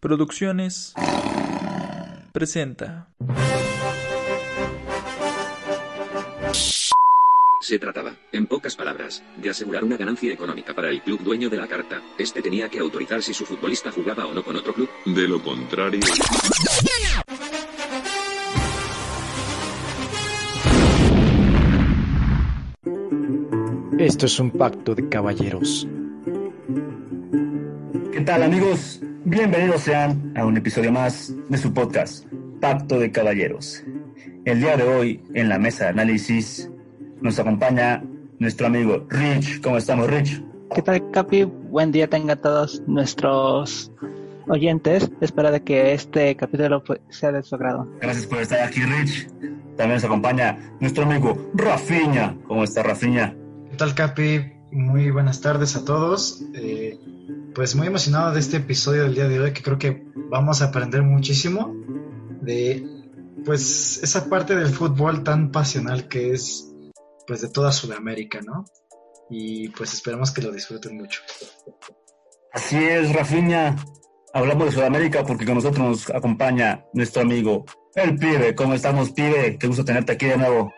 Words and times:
Producciones 0.00 0.94
presenta. 2.30 3.08
Se 7.60 7.80
trataba, 7.80 8.12
en 8.30 8.46
pocas 8.46 8.76
palabras, 8.76 9.24
de 9.36 9.50
asegurar 9.50 9.82
una 9.82 9.96
ganancia 9.96 10.32
económica 10.32 10.72
para 10.72 10.90
el 10.90 11.02
club 11.02 11.20
dueño 11.24 11.50
de 11.50 11.56
la 11.56 11.66
carta. 11.66 12.00
Este 12.16 12.40
tenía 12.40 12.68
que 12.68 12.78
autorizar 12.78 13.24
si 13.24 13.34
su 13.34 13.44
futbolista 13.44 13.90
jugaba 13.90 14.24
o 14.26 14.32
no 14.32 14.44
con 14.44 14.54
otro 14.54 14.72
club. 14.72 14.88
De 15.04 15.26
lo 15.26 15.42
contrario... 15.42 16.00
Esto 23.98 24.26
es 24.26 24.38
un 24.38 24.52
pacto 24.52 24.94
de 24.94 25.08
caballeros. 25.08 25.88
¿Qué 28.12 28.20
tal 28.20 28.44
amigos? 28.44 29.00
Bienvenidos 29.24 29.82
sean 29.82 30.32
a 30.36 30.46
un 30.46 30.56
episodio 30.56 30.92
más 30.92 31.32
de 31.48 31.58
su 31.58 31.74
podcast, 31.74 32.24
Pacto 32.60 32.98
de 32.98 33.10
Caballeros. 33.10 33.82
El 34.44 34.60
día 34.60 34.76
de 34.76 34.84
hoy, 34.84 35.22
en 35.34 35.48
la 35.48 35.58
mesa 35.58 35.84
de 35.84 35.90
análisis, 35.90 36.70
nos 37.20 37.38
acompaña 37.38 38.02
nuestro 38.38 38.68
amigo 38.68 39.06
Rich. 39.08 39.60
¿Cómo 39.60 39.76
estamos, 39.76 40.08
Rich? 40.08 40.42
¿Qué 40.74 40.82
tal, 40.82 41.10
Capi? 41.10 41.44
Buen 41.44 41.92
día 41.92 42.08
tenga 42.08 42.34
a 42.34 42.36
todos 42.36 42.82
nuestros 42.86 43.92
oyentes. 44.48 45.10
Espero 45.20 45.50
de 45.50 45.62
que 45.62 45.92
este 45.92 46.36
capítulo 46.36 46.82
sea 47.08 47.32
de 47.32 47.42
su 47.42 47.56
agrado. 47.56 47.88
Gracias 48.00 48.26
por 48.26 48.40
estar 48.40 48.60
aquí, 48.60 48.80
Rich. 48.82 49.28
También 49.76 49.94
nos 49.94 50.04
acompaña 50.04 50.58
nuestro 50.80 51.04
amigo 51.04 51.50
Rafiña. 51.54 52.36
¿Cómo 52.46 52.64
está, 52.64 52.82
Rafiña? 52.82 53.34
¿Qué 53.70 53.76
tal, 53.76 53.94
Capi? 53.94 54.52
Muy 54.72 55.10
buenas 55.10 55.40
tardes 55.40 55.76
a 55.76 55.84
todos. 55.84 56.44
Eh, 56.54 56.98
pues 57.58 57.74
muy 57.74 57.88
emocionado 57.88 58.32
de 58.32 58.38
este 58.38 58.58
episodio 58.58 59.02
del 59.02 59.16
día 59.16 59.26
de 59.26 59.40
hoy, 59.40 59.52
que 59.52 59.64
creo 59.64 59.78
que 59.78 60.04
vamos 60.30 60.62
a 60.62 60.66
aprender 60.66 61.02
muchísimo 61.02 61.74
de 62.40 62.86
pues 63.44 63.98
esa 64.00 64.30
parte 64.30 64.54
del 64.54 64.68
fútbol 64.68 65.24
tan 65.24 65.50
pasional 65.50 66.06
que 66.06 66.30
es 66.30 66.72
pues 67.26 67.40
de 67.40 67.48
toda 67.48 67.72
Sudamérica, 67.72 68.38
¿no? 68.42 68.64
Y 69.28 69.70
pues 69.70 69.92
esperamos 69.92 70.30
que 70.30 70.40
lo 70.40 70.52
disfruten 70.52 70.98
mucho. 70.98 71.20
Así 72.52 72.76
es, 72.76 73.12
Rafiña. 73.12 73.74
Hablamos 74.32 74.66
de 74.66 74.72
Sudamérica 74.74 75.24
porque 75.26 75.44
con 75.44 75.56
nosotros 75.56 75.84
nos 75.84 76.10
acompaña 76.10 76.84
nuestro 76.92 77.22
amigo 77.22 77.64
el 77.96 78.16
pibe. 78.16 78.54
¿Cómo 78.54 78.74
estamos, 78.74 79.10
pibe? 79.10 79.58
Qué 79.58 79.66
gusto 79.66 79.84
tenerte 79.84 80.12
aquí 80.12 80.26
de 80.26 80.36
nuevo. 80.36 80.72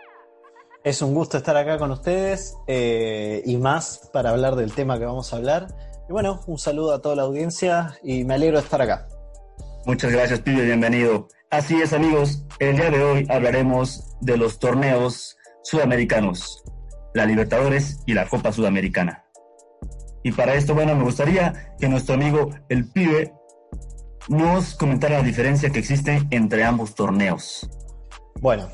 Es 0.83 1.03
un 1.03 1.13
gusto 1.13 1.37
estar 1.37 1.59
acá 1.59 1.77
con 1.77 1.91
ustedes 1.91 2.57
eh, 2.67 3.43
y 3.45 3.59
más 3.59 4.09
para 4.15 4.31
hablar 4.31 4.57
del 4.57 4.73
tema 4.73 4.99
que 4.99 5.05
vamos 5.05 5.35
a 5.35 5.37
hablar. 5.37 5.90
Y 6.11 6.13
bueno, 6.13 6.41
un 6.49 6.59
saludo 6.59 6.93
a 6.93 7.01
toda 7.01 7.15
la 7.15 7.23
audiencia 7.23 7.97
y 8.03 8.25
me 8.25 8.35
alegro 8.35 8.59
de 8.59 8.65
estar 8.65 8.83
acá. 8.83 9.07
Muchas 9.87 10.11
gracias, 10.11 10.41
pibe, 10.41 10.65
bienvenido. 10.65 11.29
Así 11.53 11.81
es, 11.81 11.93
amigos, 11.93 12.45
el 12.59 12.75
día 12.75 12.91
de 12.91 13.01
hoy 13.01 13.27
hablaremos 13.29 14.17
de 14.21 14.37
los 14.37 14.59
torneos 14.59 15.39
sudamericanos, 15.63 16.65
la 17.15 17.27
Libertadores 17.27 18.01
y 18.07 18.15
la 18.15 18.27
Copa 18.27 18.51
Sudamericana. 18.51 19.25
Y 20.25 20.33
para 20.33 20.55
esto, 20.55 20.75
bueno, 20.75 20.97
me 20.97 21.05
gustaría 21.05 21.77
que 21.79 21.89
nuestro 21.89 22.17
amigo 22.17 22.51
el 22.69 22.91
pibe 22.91 23.33
nos 24.27 24.75
comentara 24.75 25.19
la 25.19 25.23
diferencia 25.23 25.71
que 25.71 25.79
existe 25.79 26.27
entre 26.33 26.65
ambos 26.65 26.97
torneos. 26.97 27.71
Bueno, 28.41 28.69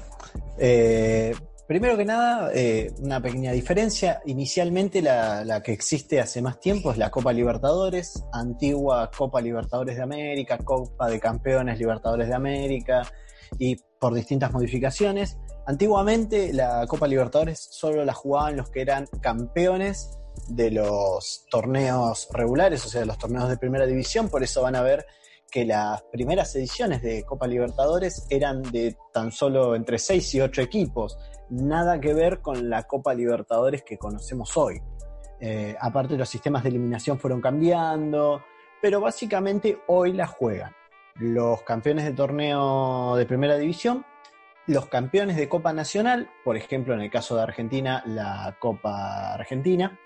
eh, 0.57 1.34
primero 1.67 1.97
que 1.97 2.05
nada, 2.05 2.50
eh, 2.55 2.92
una 2.98 3.20
pequeña 3.20 3.53
diferencia. 3.53 4.22
Inicialmente 4.27 5.03
la, 5.03 5.62
que 5.62 5.73
existe 5.73 6.20
hace 6.20 6.41
más 6.42 6.61
tiempo 6.61 6.92
es 6.92 6.98
la 6.98 7.11
Copa 7.11 7.33
Libertadores, 7.33 8.25
antigua 8.33 9.11
Copa 9.17 9.41
Libertadores 9.41 9.97
de 9.97 10.03
América, 10.03 10.58
Copa 10.58 11.08
de 11.08 11.20
Campeones 11.20 11.78
Libertadores 11.78 12.28
de 12.28 12.34
América 12.34 13.03
y 13.58 13.77
por 13.98 14.14
distintas 14.14 14.53
modificaciones. 14.53 15.39
Antiguamente 15.67 16.53
la 16.53 16.86
Copa 16.86 17.08
Libertadores 17.08 17.67
solo 17.70 18.05
la 18.05 18.14
jugaban 18.14 18.57
los 18.57 18.70
que 18.70 18.83
eran 18.83 19.07
campeones 19.20 20.19
de 20.48 20.70
los 20.70 21.46
torneos 21.51 22.29
regulares, 22.33 22.85
o 22.85 22.89
sea, 22.89 23.01
de 23.01 23.07
los 23.07 23.19
torneos 23.19 23.48
de 23.48 23.57
primera 23.57 23.86
división, 23.86 24.29
por 24.29 24.45
eso 24.45 24.63
van 24.63 24.77
a 24.77 24.83
ver 24.83 25.07
que 25.51 25.64
las 25.64 26.02
primeras 26.13 26.55
ediciones 26.57 27.02
de 27.02 27.24
Copa 27.24 27.46
Libertadores 27.46 28.27
eran 28.30 28.63
de 28.63 28.96
tan 29.13 29.33
solo 29.33 29.74
entre 29.74 29.98
6 29.98 30.35
y 30.35 30.40
8 30.40 30.61
equipos, 30.63 31.17
nada 31.51 32.01
que 32.01 32.14
ver 32.14 32.40
con 32.40 32.70
la 32.70 32.84
Copa 32.84 33.14
Libertadores 33.14 33.83
que 33.83 33.98
conocemos 33.98 34.57
hoy. 34.57 34.83
Eh, 35.40 35.77
aparte 35.80 36.17
los 36.17 36.29
sistemas 36.29 36.62
de 36.62 36.70
eliminación 36.70 37.18
fueron 37.18 37.40
cambiando, 37.40 38.42
pero 38.80 39.01
básicamente 39.01 39.79
hoy 39.86 40.12
la 40.12 40.27
juegan 40.27 40.73
los 41.18 41.62
campeones 41.62 42.05
de 42.05 42.12
torneo 42.12 43.17
de 43.17 43.27
primera 43.27 43.57
división, 43.57 44.05
los 44.67 44.86
campeones 44.86 45.36
de 45.36 45.48
Copa 45.48 45.73
Nacional, 45.73 46.29
por 46.45 46.57
ejemplo 46.57 46.95
en 46.95 47.01
el 47.01 47.11
caso 47.11 47.36
de 47.36 47.42
Argentina 47.42 48.02
la 48.07 48.57
Copa 48.58 49.34
Argentina, 49.34 49.98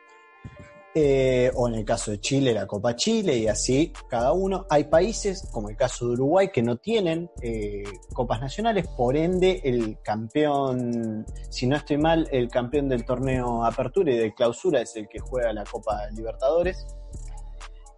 eh, 0.95 1.51
o 1.55 1.69
en 1.69 1.75
el 1.75 1.84
caso 1.84 2.11
de 2.11 2.21
Chile, 2.21 2.53
la 2.53 2.67
Copa 2.67 2.97
Chile, 2.97 3.37
y 3.37 3.47
así 3.47 3.93
cada 4.09 4.33
uno. 4.33 4.67
Hay 4.69 4.84
países, 4.84 5.49
como 5.53 5.69
el 5.69 5.77
caso 5.77 6.06
de 6.06 6.12
Uruguay, 6.15 6.51
que 6.53 6.62
no 6.62 6.77
tienen 6.77 7.31
eh, 7.43 7.84
copas 8.12 8.41
nacionales, 8.41 8.87
por 8.97 9.17
ende, 9.17 9.61
el 9.65 9.99
campeón, 10.03 11.25
si 11.49 11.67
no 11.67 11.77
estoy 11.77 11.99
mal, 11.99 12.28
el 12.33 12.49
campeón 12.49 12.89
del 12.89 13.05
torneo 13.05 13.65
Apertura 13.65 14.12
y 14.12 14.19
de 14.19 14.34
Clausura 14.34 14.81
es 14.81 14.97
el 14.97 15.09
que 15.09 15.21
juega 15.21 15.53
la 15.53 15.65
Copa 15.65 16.09
Libertadores. 16.11 16.87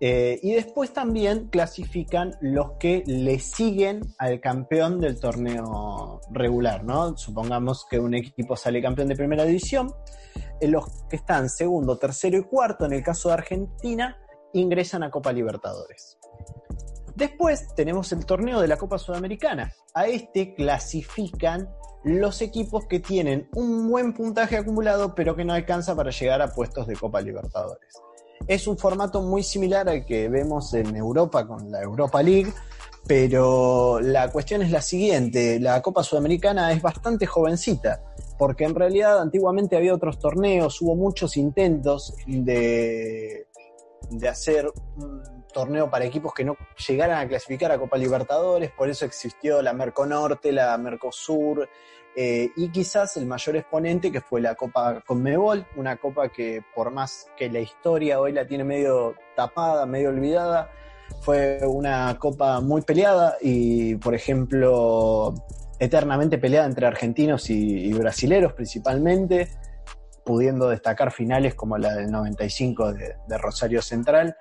Eh, 0.04 0.40
y 0.42 0.54
después 0.54 0.92
también 0.92 1.46
clasifican 1.46 2.34
los 2.40 2.72
que 2.72 3.04
le 3.06 3.38
siguen 3.38 4.00
al 4.18 4.40
campeón 4.40 4.98
del 4.98 5.20
torneo 5.20 6.20
regular, 6.32 6.82
¿no? 6.82 7.16
Supongamos 7.16 7.86
que 7.88 8.00
un 8.00 8.14
equipo 8.14 8.56
sale 8.56 8.82
campeón 8.82 9.06
de 9.06 9.14
primera 9.14 9.44
división, 9.44 9.94
los 10.68 11.04
que 11.08 11.16
están 11.16 11.48
segundo, 11.48 11.98
tercero 11.98 12.38
y 12.38 12.44
cuarto, 12.44 12.84
en 12.86 12.92
el 12.92 13.02
caso 13.02 13.28
de 13.28 13.34
Argentina, 13.34 14.18
ingresan 14.52 15.02
a 15.02 15.10
Copa 15.10 15.32
Libertadores. 15.32 16.18
Después 17.14 17.74
tenemos 17.74 18.12
el 18.12 18.24
torneo 18.24 18.60
de 18.60 18.68
la 18.68 18.78
Copa 18.78 18.98
Sudamericana. 18.98 19.72
A 19.94 20.06
este 20.06 20.54
clasifican 20.54 21.68
los 22.04 22.40
equipos 22.42 22.86
que 22.86 23.00
tienen 23.00 23.48
un 23.54 23.88
buen 23.88 24.14
puntaje 24.14 24.56
acumulado, 24.56 25.14
pero 25.14 25.36
que 25.36 25.44
no 25.44 25.52
alcanza 25.52 25.94
para 25.94 26.10
llegar 26.10 26.42
a 26.42 26.52
puestos 26.52 26.86
de 26.86 26.96
Copa 26.96 27.20
Libertadores. 27.20 27.94
Es 28.46 28.66
un 28.66 28.76
formato 28.76 29.22
muy 29.22 29.42
similar 29.42 29.88
al 29.88 30.04
que 30.04 30.28
vemos 30.28 30.74
en 30.74 30.96
Europa 30.96 31.46
con 31.46 31.70
la 31.70 31.80
Europa 31.80 32.22
League, 32.22 32.52
pero 33.06 34.00
la 34.00 34.30
cuestión 34.30 34.62
es 34.62 34.70
la 34.70 34.80
siguiente, 34.80 35.60
la 35.60 35.80
Copa 35.82 36.02
Sudamericana 36.02 36.72
es 36.72 36.82
bastante 36.82 37.26
jovencita, 37.26 38.02
porque 38.42 38.64
en 38.64 38.74
realidad 38.74 39.20
antiguamente 39.20 39.76
había 39.76 39.94
otros 39.94 40.18
torneos, 40.18 40.82
hubo 40.82 40.96
muchos 40.96 41.36
intentos 41.36 42.12
de, 42.26 43.46
de 44.10 44.28
hacer 44.28 44.66
un 44.96 45.22
torneo 45.54 45.88
para 45.88 46.06
equipos 46.06 46.34
que 46.34 46.44
no 46.44 46.56
llegaran 46.88 47.24
a 47.24 47.28
clasificar 47.28 47.70
a 47.70 47.78
Copa 47.78 47.96
Libertadores, 47.96 48.72
por 48.72 48.90
eso 48.90 49.04
existió 49.04 49.62
la 49.62 49.72
Merconorte, 49.72 50.50
la 50.50 50.76
Mercosur, 50.76 51.68
eh, 52.16 52.50
y 52.56 52.68
quizás 52.70 53.16
el 53.16 53.26
mayor 53.26 53.54
exponente 53.54 54.10
que 54.10 54.20
fue 54.20 54.40
la 54.40 54.56
Copa 54.56 55.04
Conmebol, 55.06 55.64
una 55.76 55.96
copa 55.98 56.28
que 56.28 56.64
por 56.74 56.90
más 56.90 57.28
que 57.36 57.48
la 57.48 57.60
historia 57.60 58.18
hoy 58.18 58.32
la 58.32 58.44
tiene 58.44 58.64
medio 58.64 59.14
tapada, 59.36 59.86
medio 59.86 60.08
olvidada, 60.08 60.68
fue 61.20 61.60
una 61.64 62.18
copa 62.18 62.60
muy 62.60 62.82
peleada 62.82 63.36
y 63.40 63.94
por 63.94 64.16
ejemplo 64.16 65.32
eternamente 65.82 66.38
peleada 66.38 66.66
entre 66.66 66.86
argentinos 66.86 67.50
y, 67.50 67.92
brasileros 67.92 68.52
principalmente, 68.52 69.48
pudiendo 70.24 70.68
destacar 70.68 71.10
finales 71.10 71.56
como 71.56 71.76
la 71.76 71.94
del 71.94 72.08
95 72.08 72.92
de, 72.92 73.16
de 73.26 73.38
Rosario 73.38 73.82
Central 73.82 74.36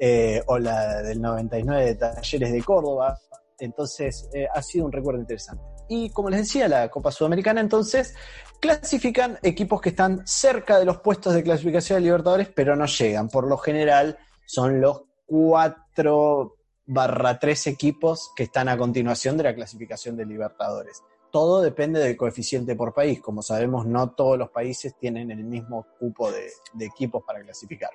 eh, 0.00 0.42
o 0.46 0.58
la 0.58 1.00
del 1.02 1.22
99 1.22 1.84
de 1.84 1.94
Talleres 1.94 2.52
de 2.52 2.62
Córdoba. 2.64 3.16
Entonces 3.60 4.28
eh, 4.34 4.48
ha 4.52 4.60
sido 4.62 4.86
un 4.86 4.90
recuerdo 4.90 5.20
interesante. 5.20 5.62
Y 5.88 6.10
como 6.10 6.28
les 6.28 6.40
decía, 6.40 6.66
la 6.66 6.88
Copa 6.88 7.12
Sudamericana 7.12 7.60
entonces 7.60 8.16
clasifican 8.60 9.38
equipos 9.44 9.80
que 9.80 9.90
están 9.90 10.26
cerca 10.26 10.80
de 10.80 10.86
los 10.86 10.98
puestos 10.98 11.34
de 11.34 11.44
clasificación 11.44 11.98
de 11.98 12.06
Libertadores, 12.06 12.48
pero 12.48 12.74
no 12.74 12.86
llegan. 12.86 13.28
Por 13.28 13.46
lo 13.46 13.58
general 13.58 14.18
son 14.44 14.80
los 14.80 15.02
cuatro 15.24 16.53
barra 16.86 17.38
tres 17.38 17.66
equipos 17.66 18.32
que 18.36 18.44
están 18.44 18.68
a 18.68 18.76
continuación 18.76 19.36
de 19.36 19.44
la 19.44 19.54
clasificación 19.54 20.16
de 20.16 20.26
Libertadores. 20.26 21.02
Todo 21.30 21.60
depende 21.62 21.98
del 21.98 22.16
coeficiente 22.16 22.76
por 22.76 22.94
país. 22.94 23.20
Como 23.20 23.42
sabemos, 23.42 23.86
no 23.86 24.10
todos 24.10 24.38
los 24.38 24.50
países 24.50 24.94
tienen 24.96 25.30
el 25.30 25.44
mismo 25.44 25.86
cupo 25.98 26.30
de, 26.30 26.50
equipos 26.80 27.24
para 27.24 27.40
clasificar. 27.40 27.90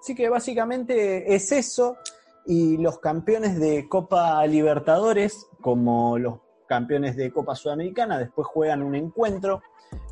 Así 0.00 0.14
que 0.14 0.28
básicamente 0.28 1.34
es 1.34 1.52
eso. 1.52 1.96
Y 2.44 2.78
los 2.78 2.98
campeones 2.98 3.60
de 3.60 3.88
Copa 3.88 4.44
Libertadores, 4.46 5.46
como 5.60 6.18
los 6.18 6.40
campeones 6.66 7.16
de 7.16 7.30
Copa 7.30 7.54
Sudamericana, 7.54 8.18
después 8.18 8.48
juegan 8.48 8.82
un 8.82 8.96
encuentro 8.96 9.62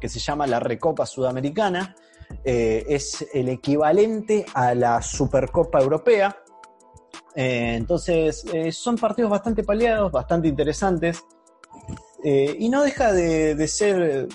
que 0.00 0.09
se 0.09 0.21
llama 0.21 0.47
la 0.47 0.61
Recopa 0.61 1.06
Sudamericana. 1.06 1.97
Eh, 2.44 2.85
es 2.88 3.27
el 3.35 3.49
equivalente 3.49 4.47
a 4.55 4.75
la 4.77 5.03
Supercopa 5.03 5.81
Europea. 5.81 6.37
Eh, 7.35 7.75
entonces, 7.77 8.44
eh, 8.53 8.73
son 8.73 8.97
partidos 8.97 9.31
bastante 9.31 9.62
paliados, 9.62 10.11
bastante 10.11 10.49
interesantes. 10.49 11.25
Eh, 12.23 12.56
y 12.59 12.69
no 12.69 12.82
deja 12.82 13.12
de, 13.12 13.67
ser 13.69 14.29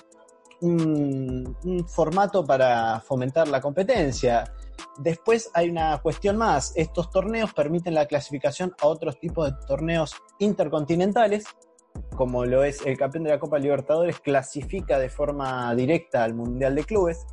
un, 0.61 1.55
formato 1.87 2.45
para 2.45 2.99
fomentar 3.01 3.47
la 3.47 3.61
competencia. 3.61 4.53
Después 4.97 5.51
hay 5.53 5.69
una 5.69 5.99
cuestión 5.99 6.37
más. 6.37 6.73
Estos 6.75 7.11
torneos 7.11 7.53
permiten 7.53 7.93
la 7.93 8.07
clasificación 8.07 8.73
a 8.81 8.87
otros 8.87 9.19
tipos 9.19 9.51
de 9.51 9.67
torneos 9.67 10.15
intercontinentales, 10.39 11.45
como 12.15 12.45
lo 12.45 12.63
es 12.63 12.81
el 12.85 12.97
campeón 12.97 13.25
de 13.25 13.31
la 13.31 13.39
Copa 13.39 13.59
Libertadores, 13.59 14.19
clasifica 14.19 14.97
de 14.97 15.09
forma 15.09 15.73
directa 15.75 16.23
al 16.23 16.33
Mundial 16.33 16.75
de 16.75 16.83
Clubes 16.83 17.25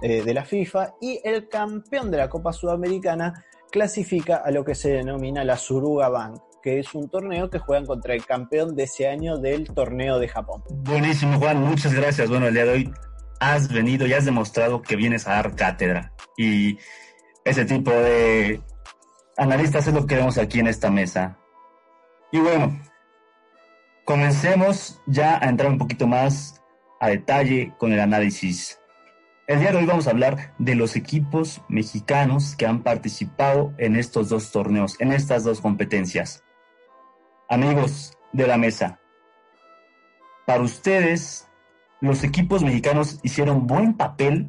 de 0.00 0.34
la 0.34 0.44
FIFA, 0.44 0.94
y 1.00 1.20
el 1.22 1.48
campeón 1.48 2.10
de 2.10 2.16
la 2.16 2.28
Copa 2.28 2.52
Sudamericana 2.52 3.44
clasifica 3.72 4.36
a 4.36 4.52
lo 4.52 4.64
que 4.64 4.76
se 4.76 4.92
denomina 4.92 5.42
la 5.42 5.56
Suruga 5.56 6.08
Bank, 6.08 6.40
que 6.62 6.78
es 6.78 6.94
un 6.94 7.08
torneo 7.08 7.50
que 7.50 7.58
juegan 7.58 7.86
contra 7.86 8.14
el 8.14 8.24
campeón 8.24 8.76
de 8.76 8.84
ese 8.84 9.08
año 9.08 9.38
del 9.38 9.64
torneo 9.64 10.20
de 10.20 10.28
Japón. 10.28 10.62
Buenísimo, 10.68 11.38
Juan, 11.38 11.60
muchas 11.60 11.92
gracias. 11.92 12.28
Bueno, 12.28 12.46
el 12.46 12.54
día 12.54 12.66
de 12.66 12.70
hoy 12.70 12.94
has 13.40 13.72
venido 13.72 14.06
y 14.06 14.12
has 14.12 14.24
demostrado 14.24 14.82
que 14.82 14.94
vienes 14.94 15.26
a 15.26 15.32
dar 15.32 15.56
cátedra. 15.56 16.12
Y 16.36 16.78
ese 17.44 17.64
tipo 17.64 17.90
de 17.90 18.60
analistas 19.36 19.88
es 19.88 19.94
lo 19.94 20.06
que 20.06 20.16
vemos 20.16 20.38
aquí 20.38 20.60
en 20.60 20.68
esta 20.68 20.90
mesa. 20.90 21.38
Y 22.30 22.38
bueno, 22.38 22.78
comencemos 24.04 25.00
ya 25.06 25.38
a 25.42 25.48
entrar 25.48 25.70
un 25.70 25.78
poquito 25.78 26.06
más 26.06 26.62
a 27.00 27.08
detalle 27.08 27.74
con 27.78 27.92
el 27.92 28.00
análisis. 28.00 28.78
El 29.48 29.58
día 29.58 29.72
de 29.72 29.78
hoy 29.78 29.86
vamos 29.86 30.06
a 30.06 30.10
hablar 30.10 30.54
de 30.58 30.76
los 30.76 30.94
equipos 30.94 31.62
mexicanos 31.68 32.54
que 32.56 32.64
han 32.64 32.84
participado 32.84 33.74
en 33.76 33.96
estos 33.96 34.28
dos 34.28 34.52
torneos, 34.52 34.94
en 35.00 35.12
estas 35.12 35.42
dos 35.42 35.60
competencias. 35.60 36.44
Amigos 37.48 38.16
de 38.32 38.46
la 38.46 38.56
mesa, 38.56 39.00
para 40.46 40.62
ustedes, 40.62 41.48
los 42.00 42.22
equipos 42.22 42.62
mexicanos 42.62 43.18
hicieron 43.24 43.66
buen 43.66 43.96
papel 43.96 44.48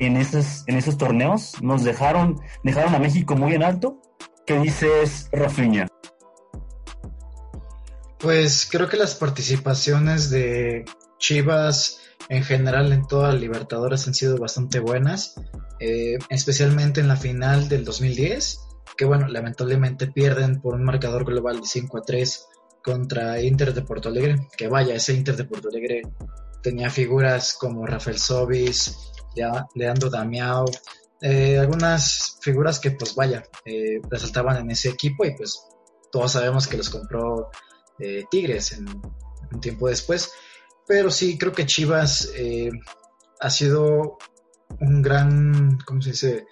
en 0.00 0.16
esos, 0.16 0.64
en 0.66 0.76
esos 0.76 0.98
torneos, 0.98 1.62
nos 1.62 1.84
dejaron, 1.84 2.40
dejaron 2.64 2.94
a 2.96 2.98
México 2.98 3.36
muy 3.36 3.54
en 3.54 3.62
alto. 3.62 4.02
¿Qué 4.44 4.58
dices, 4.58 5.28
Rafiña? 5.30 5.86
Pues 8.18 8.68
creo 8.70 8.88
que 8.88 8.96
las 8.96 9.14
participaciones 9.14 10.30
de 10.30 10.84
Chivas, 11.18 11.99
en 12.30 12.44
general 12.44 12.92
en 12.92 13.06
todas 13.08 13.34
Libertadores 13.34 14.06
han 14.06 14.14
sido 14.14 14.38
bastante 14.38 14.78
buenas, 14.78 15.34
eh, 15.80 16.16
especialmente 16.28 17.00
en 17.00 17.08
la 17.08 17.16
final 17.16 17.68
del 17.68 17.84
2010, 17.84 18.60
que 18.96 19.04
bueno, 19.04 19.26
lamentablemente 19.26 20.06
pierden 20.06 20.60
por 20.60 20.74
un 20.74 20.84
marcador 20.84 21.24
global 21.24 21.60
de 21.60 21.66
5 21.66 21.98
a 21.98 22.02
3 22.02 22.46
contra 22.84 23.42
Inter 23.42 23.74
de 23.74 23.82
Porto 23.82 24.08
Alegre, 24.08 24.46
que 24.56 24.68
vaya, 24.68 24.94
ese 24.94 25.12
Inter 25.12 25.36
de 25.36 25.44
Porto 25.44 25.70
Alegre 25.70 26.02
tenía 26.62 26.88
figuras 26.88 27.56
como 27.58 27.84
Rafael 27.84 28.18
Sobis, 28.18 28.96
Leandro 29.74 30.08
Damiao, 30.08 30.66
eh, 31.20 31.58
algunas 31.58 32.38
figuras 32.40 32.78
que 32.78 32.92
pues 32.92 33.16
vaya, 33.16 33.42
eh, 33.64 34.00
resaltaban 34.08 34.56
en 34.58 34.70
ese 34.70 34.90
equipo 34.90 35.24
y 35.24 35.34
pues 35.34 35.64
todos 36.12 36.30
sabemos 36.30 36.68
que 36.68 36.76
los 36.76 36.90
compró 36.90 37.50
Tigres 38.30 38.72
en, 38.72 38.86
un 39.52 39.60
tiempo 39.60 39.88
después. 39.88 40.30
Pero 40.86 41.10
sí, 41.10 41.38
creo 41.38 41.52
que 41.52 41.66
Chivas 41.66 42.30
eh, 42.36 42.70
ha 43.40 43.50
sido 43.50 44.18
un 44.80 45.02
gran, 45.02 45.78
¿cómo 45.84 46.02
se 46.02 46.10
dice? 46.10 46.46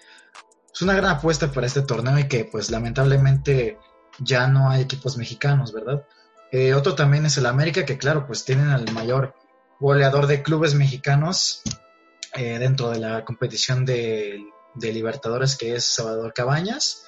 Es 0.72 0.82
una 0.82 0.94
gran 0.94 1.16
apuesta 1.16 1.50
para 1.50 1.66
este 1.66 1.82
torneo 1.82 2.18
y 2.18 2.28
que 2.28 2.44
pues 2.44 2.70
lamentablemente 2.70 3.78
ya 4.20 4.46
no 4.46 4.70
hay 4.70 4.82
equipos 4.82 5.16
mexicanos, 5.16 5.72
¿verdad? 5.72 6.06
Eh, 6.52 6.74
otro 6.74 6.94
también 6.94 7.26
es 7.26 7.36
el 7.36 7.46
América, 7.46 7.84
que 7.84 7.98
claro, 7.98 8.26
pues 8.26 8.44
tienen 8.44 8.68
al 8.68 8.90
mayor 8.92 9.34
goleador 9.80 10.26
de 10.26 10.42
clubes 10.42 10.74
mexicanos 10.74 11.62
eh, 12.34 12.58
dentro 12.58 12.90
de 12.90 12.98
la 12.98 13.24
competición 13.24 13.84
de, 13.84 14.40
de, 14.74 14.92
Libertadores, 14.92 15.56
que 15.56 15.74
es 15.74 15.84
Salvador 15.84 16.32
Cabañas. 16.32 17.04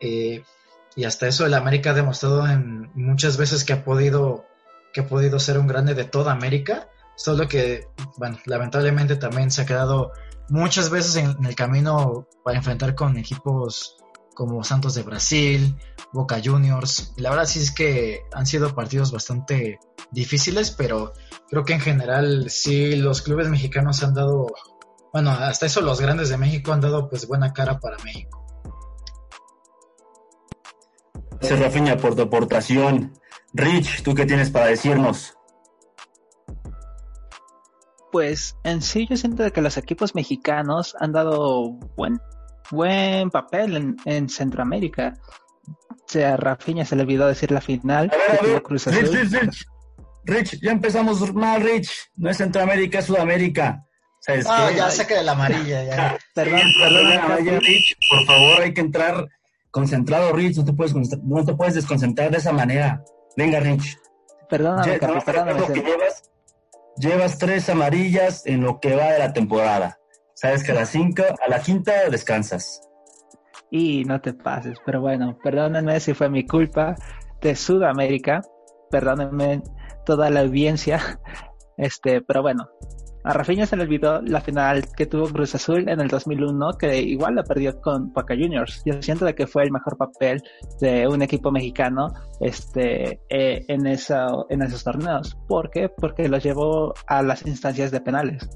y 0.00 1.04
hasta 1.04 1.28
eso 1.28 1.46
el 1.46 1.54
América 1.54 1.90
ha 1.90 1.94
demostrado 1.94 2.46
en 2.46 2.90
muchas 2.94 3.36
veces 3.36 3.64
que 3.64 3.72
ha 3.72 3.84
podido 3.84 4.47
que 4.92 5.00
ha 5.00 5.06
podido 5.06 5.38
ser 5.38 5.58
un 5.58 5.66
grande 5.66 5.94
de 5.94 6.04
toda 6.04 6.32
América, 6.32 6.88
solo 7.16 7.48
que, 7.48 7.88
bueno, 8.16 8.38
lamentablemente 8.46 9.16
también 9.16 9.50
se 9.50 9.62
ha 9.62 9.66
quedado 9.66 10.12
muchas 10.48 10.90
veces 10.90 11.16
en, 11.16 11.44
el 11.44 11.54
camino 11.54 12.26
para 12.44 12.58
enfrentar 12.58 12.94
con 12.94 13.16
equipos 13.16 13.96
como 14.34 14.62
Santos 14.62 14.94
de 14.94 15.02
Brasil, 15.02 15.76
Boca 16.12 16.40
Juniors. 16.42 17.12
La 17.16 17.30
verdad 17.30 17.44
sí 17.44 17.58
es 17.58 17.72
que 17.72 18.22
han 18.32 18.46
sido 18.46 18.74
partidos 18.74 19.10
bastante 19.10 19.80
difíciles, 20.12 20.70
pero 20.70 21.12
creo 21.48 21.64
que 21.64 21.74
en 21.74 21.80
general 21.80 22.48
sí 22.48 22.94
los 22.96 23.22
clubes 23.22 23.48
mexicanos 23.48 24.02
han 24.04 24.14
dado, 24.14 24.46
bueno, 25.12 25.30
hasta 25.30 25.66
eso 25.66 25.80
los 25.80 26.00
grandes 26.00 26.28
de 26.28 26.38
México 26.38 26.72
han 26.72 26.80
dado 26.80 27.08
pues 27.08 27.26
buena 27.26 27.52
cara 27.52 27.80
para 27.80 27.96
México. 28.04 28.44
Gracias 31.40 31.60
Rafiña 31.60 31.96
por 31.96 32.14
tu. 32.14 32.28
Rich, 33.54 34.02
¿tú 34.02 34.14
qué 34.14 34.26
tienes 34.26 34.50
para 34.50 34.66
decirnos? 34.66 35.34
Pues 38.12 38.56
en 38.64 38.82
sí 38.82 39.06
yo 39.08 39.16
siento 39.16 39.50
que 39.52 39.60
los 39.60 39.76
equipos 39.76 40.14
mexicanos 40.14 40.96
han 40.98 41.12
dado 41.12 41.72
buen, 41.96 42.20
buen 42.70 43.30
papel 43.30 43.96
en, 44.04 44.28
Centroamérica. 44.28 45.14
O 45.66 46.04
sea, 46.06 46.36
Rafinha 46.36 46.84
se 46.84 46.96
le 46.96 47.02
olvidó 47.02 47.26
decir 47.26 47.50
la 47.50 47.60
final. 47.60 48.10
Rich, 48.42 48.86
Rich, 48.86 49.32
Rich. 49.32 49.66
Rich, 50.24 50.60
ya 50.60 50.72
empezamos 50.72 51.34
mal, 51.34 51.62
Rich. 51.62 52.10
No 52.16 52.30
es 52.30 52.36
Centroamérica, 52.36 52.98
es 52.98 53.06
Sudamérica. 53.06 53.84
ah, 54.46 54.70
ya 54.74 54.90
saca 54.90 55.16
de 55.16 55.24
la 55.24 55.32
amarilla. 55.32 55.84
Ya. 55.84 56.18
perdón, 56.34 56.60
perdón, 56.78 57.60
Rich. 57.60 57.96
Por 58.10 58.26
favor, 58.26 58.60
hay 58.62 58.74
que 58.74 58.80
entrar 58.80 59.26
concentrado, 59.70 60.32
Rich. 60.32 60.58
No 60.58 60.64
te 60.64 60.72
puedes, 60.72 60.94
no 60.94 61.44
te 61.44 61.54
puedes 61.54 61.74
desconcentrar 61.74 62.30
de 62.30 62.38
esa 62.38 62.52
manera. 62.52 63.02
Venga, 63.38 63.60
Rich. 63.60 63.96
Perdóname, 64.50 64.98
perdóname. 65.24 65.62
llevas, 66.96 67.38
tres 67.38 67.68
amarillas 67.68 68.44
en 68.46 68.62
lo 68.62 68.80
que 68.80 68.96
va 68.96 69.12
de 69.12 69.20
la 69.20 69.32
temporada. 69.32 70.00
Sabes 70.34 70.64
que 70.64 70.72
a 70.72 70.74
la 70.74 70.84
cinco, 70.84 71.22
a 71.22 71.48
la 71.48 71.60
quinta 71.60 72.10
descansas. 72.10 72.80
Y 73.70 74.04
no 74.06 74.20
te 74.20 74.32
pases, 74.32 74.78
pero 74.84 75.00
bueno, 75.02 75.38
perdónenme 75.40 76.00
si 76.00 76.14
fue 76.14 76.28
mi 76.28 76.48
culpa 76.48 76.96
de 77.40 77.54
Sudamérica, 77.54 78.42
perdónenme 78.90 79.62
toda 80.04 80.30
la 80.30 80.40
audiencia, 80.40 80.98
este, 81.76 82.20
pero 82.22 82.42
bueno, 82.42 82.68
a 83.24 83.32
Rafinha 83.32 83.66
se 83.66 83.76
le 83.76 83.82
olvidó 83.82 84.22
la 84.22 84.40
final 84.40 84.84
que 84.96 85.06
tuvo 85.06 85.28
Cruz 85.28 85.54
Azul 85.54 85.88
en 85.88 86.00
el 86.00 86.08
2001, 86.08 86.72
que 86.78 87.00
igual 87.00 87.34
la 87.34 87.42
perdió 87.42 87.80
con 87.80 88.12
Boca 88.12 88.34
Juniors. 88.34 88.82
Yo 88.84 89.02
siento 89.02 89.24
de 89.24 89.34
que 89.34 89.46
fue 89.46 89.64
el 89.64 89.72
mejor 89.72 89.96
papel 89.96 90.42
de 90.80 91.06
un 91.08 91.22
equipo 91.22 91.50
mexicano 91.50 92.08
este, 92.40 93.20
eh, 93.28 93.64
en 93.68 93.86
esos 93.86 94.84
torneos. 94.84 95.36
¿Por 95.48 95.70
qué? 95.70 95.88
Porque 95.88 96.28
los 96.28 96.42
llevó 96.42 96.94
a 97.06 97.22
las 97.22 97.44
instancias 97.46 97.90
de 97.90 98.00
penales. 98.00 98.48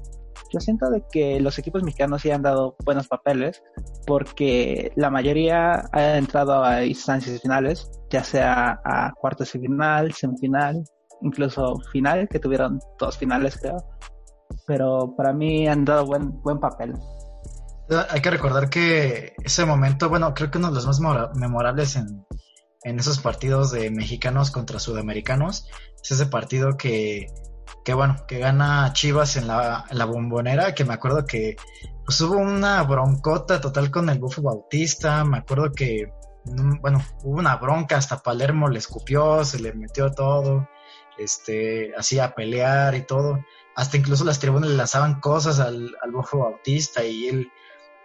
Yo 0.51 0.59
siento 0.59 0.89
de 0.89 1.03
que 1.11 1.39
los 1.39 1.57
equipos 1.57 1.83
mexicanos 1.83 2.21
sí 2.21 2.29
han 2.29 2.43
dado 2.43 2.75
buenos 2.85 3.07
papeles 3.07 3.63
porque 4.05 4.91
la 4.95 5.09
mayoría 5.09 5.83
ha 5.91 6.17
entrado 6.17 6.63
a 6.63 6.85
instancias 6.85 7.41
finales, 7.41 7.89
ya 8.11 8.23
sea 8.23 8.79
a 8.85 9.11
cuartos 9.13 9.51
de 9.51 9.59
final, 9.59 10.13
semifinal, 10.13 10.83
incluso 11.21 11.79
final, 11.91 12.27
que 12.29 12.39
tuvieron 12.39 12.79
dos 12.99 13.17
finales 13.17 13.57
creo 13.59 13.77
pero 14.65 15.15
para 15.15 15.33
mí 15.33 15.67
han 15.67 15.85
dado 15.85 16.05
buen, 16.05 16.41
buen 16.41 16.59
papel. 16.59 16.93
Hay 18.09 18.21
que 18.21 18.31
recordar 18.31 18.69
que 18.69 19.33
ese 19.43 19.65
momento, 19.65 20.09
bueno, 20.09 20.33
creo 20.33 20.49
que 20.49 20.57
uno 20.57 20.69
de 20.69 20.75
los 20.75 20.87
más 20.87 20.99
memorables 21.35 21.95
en, 21.95 22.25
en 22.83 22.99
esos 22.99 23.19
partidos 23.19 23.71
de 23.71 23.91
mexicanos 23.91 24.51
contra 24.51 24.79
sudamericanos 24.79 25.67
es 26.01 26.11
ese 26.11 26.25
partido 26.25 26.77
que, 26.77 27.27
que 27.83 27.93
bueno, 27.93 28.25
que 28.27 28.39
gana 28.39 28.91
Chivas 28.93 29.35
en 29.37 29.47
la, 29.47 29.85
en 29.89 29.97
la 29.97 30.05
bombonera, 30.05 30.73
que 30.73 30.85
me 30.85 30.93
acuerdo 30.93 31.25
que 31.25 31.55
pues 32.05 32.19
hubo 32.21 32.37
una 32.37 32.83
broncota 32.83 33.61
total 33.61 33.89
con 33.89 34.09
el 34.09 34.19
Bufo 34.19 34.41
Bautista, 34.41 35.23
me 35.23 35.37
acuerdo 35.39 35.71
que, 35.71 36.11
mm, 36.45 36.81
bueno, 36.81 37.01
hubo 37.23 37.39
una 37.39 37.55
bronca, 37.55 37.97
hasta 37.97 38.19
Palermo 38.19 38.69
le 38.69 38.79
escupió, 38.79 39.45
se 39.45 39.59
le 39.59 39.73
metió 39.73 40.11
todo, 40.11 40.67
este, 41.17 41.93
hacía 41.97 42.35
pelear 42.35 42.95
y 42.95 43.05
todo 43.05 43.39
hasta 43.75 43.97
incluso 43.97 44.23
las 44.23 44.39
tribunas 44.39 44.69
le 44.69 44.77
lanzaban 44.77 45.19
cosas 45.19 45.59
al, 45.59 45.95
al 46.01 46.11
Bautista 46.11 47.03
y 47.03 47.27
él 47.27 47.51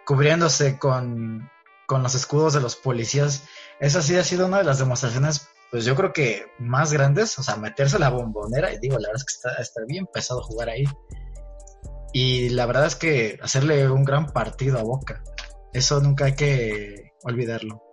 cubriéndose 0.05 0.79
con, 0.79 1.51
los 1.87 2.15
escudos 2.15 2.53
de 2.53 2.61
los 2.61 2.75
policías. 2.75 3.43
Esa 3.79 4.01
sí 4.01 4.15
ha 4.17 4.23
sido 4.23 4.47
una 4.47 4.57
de 4.57 4.63
las 4.63 4.79
demostraciones, 4.79 5.47
pues 5.69 5.85
yo 5.85 5.95
creo 5.95 6.13
que 6.13 6.47
más 6.57 6.91
grandes, 6.91 7.37
o 7.37 7.43
sea, 7.43 7.57
meterse 7.57 7.99
la 7.99 8.09
bombonera, 8.09 8.73
y 8.73 8.79
digo, 8.79 8.97
la 8.97 9.09
verdad 9.09 9.17
es 9.17 9.25
que 9.25 9.33
está, 9.33 9.61
está 9.61 9.81
bien 9.87 10.07
pesado 10.11 10.41
jugar 10.41 10.69
ahí. 10.69 10.85
Y 12.11 12.49
la 12.49 12.65
verdad 12.65 12.87
es 12.87 12.95
que 12.95 13.37
hacerle 13.43 13.87
un 13.87 14.03
gran 14.03 14.25
partido 14.27 14.79
a 14.79 14.83
Boca, 14.83 15.21
eso 15.73 16.01
nunca 16.01 16.25
hay 16.25 16.33
que 16.33 17.13
olvidarlo. 17.23 17.83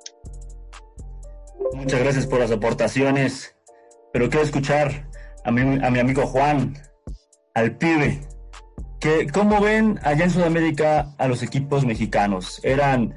Muchas 1.75 2.00
gracias 2.00 2.26
por 2.26 2.40
las 2.40 2.50
aportaciones, 2.50 3.54
pero 4.11 4.30
quiero 4.30 4.45
escuchar 4.45 5.11
a 5.45 5.50
mi, 5.50 5.61
a 5.61 5.90
mi 5.90 5.99
amigo 5.99 6.26
Juan, 6.26 6.83
al 7.57 7.75
pibe. 7.77 8.21
Que, 9.01 9.27
¿Cómo 9.29 9.61
ven 9.61 9.99
allá 10.03 10.25
en 10.25 10.31
Sudamérica 10.31 11.15
a 11.17 11.27
los 11.27 11.43
equipos 11.43 11.87
mexicanos? 11.87 12.61
¿Eran, 12.63 13.15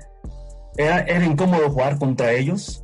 era, 0.78 1.02
¿Era 1.02 1.26
incómodo 1.26 1.70
jugar 1.70 2.00
contra 2.00 2.32
ellos? 2.32 2.82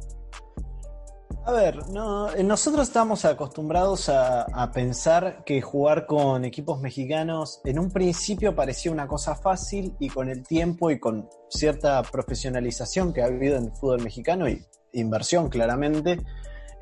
A 1.45 1.53
ver, 1.53 1.87
no, 1.89 2.33
eh, 2.33 2.43
nosotros 2.43 2.87
estamos 2.87 3.23
acostumbrados 3.23 4.09
a, 4.09 4.71
pensar 4.73 5.43
que 5.45 5.61
jugar 5.61 6.07
con 6.07 6.43
equipos 6.43 6.81
mexicanos 6.81 7.61
en 7.63 7.79
un 7.79 7.91
principio 7.91 8.55
parecía 8.55 8.91
una 8.91 9.07
cosa 9.07 9.35
fácil 9.35 9.95
y 9.99 10.09
con 10.09 10.27
el 10.27 10.43
tiempo 10.43 10.91
y 10.91 10.99
con 10.99 11.29
cierta 11.49 12.01
profesionalización 12.03 13.13
que 13.13 13.21
ha 13.21 13.25
habido 13.25 13.57
en 13.57 13.65
el 13.65 13.71
fútbol 13.71 14.01
mexicano 14.01 14.49
y 14.49 14.65
inversión 14.91 15.47
claramente, 15.47 16.19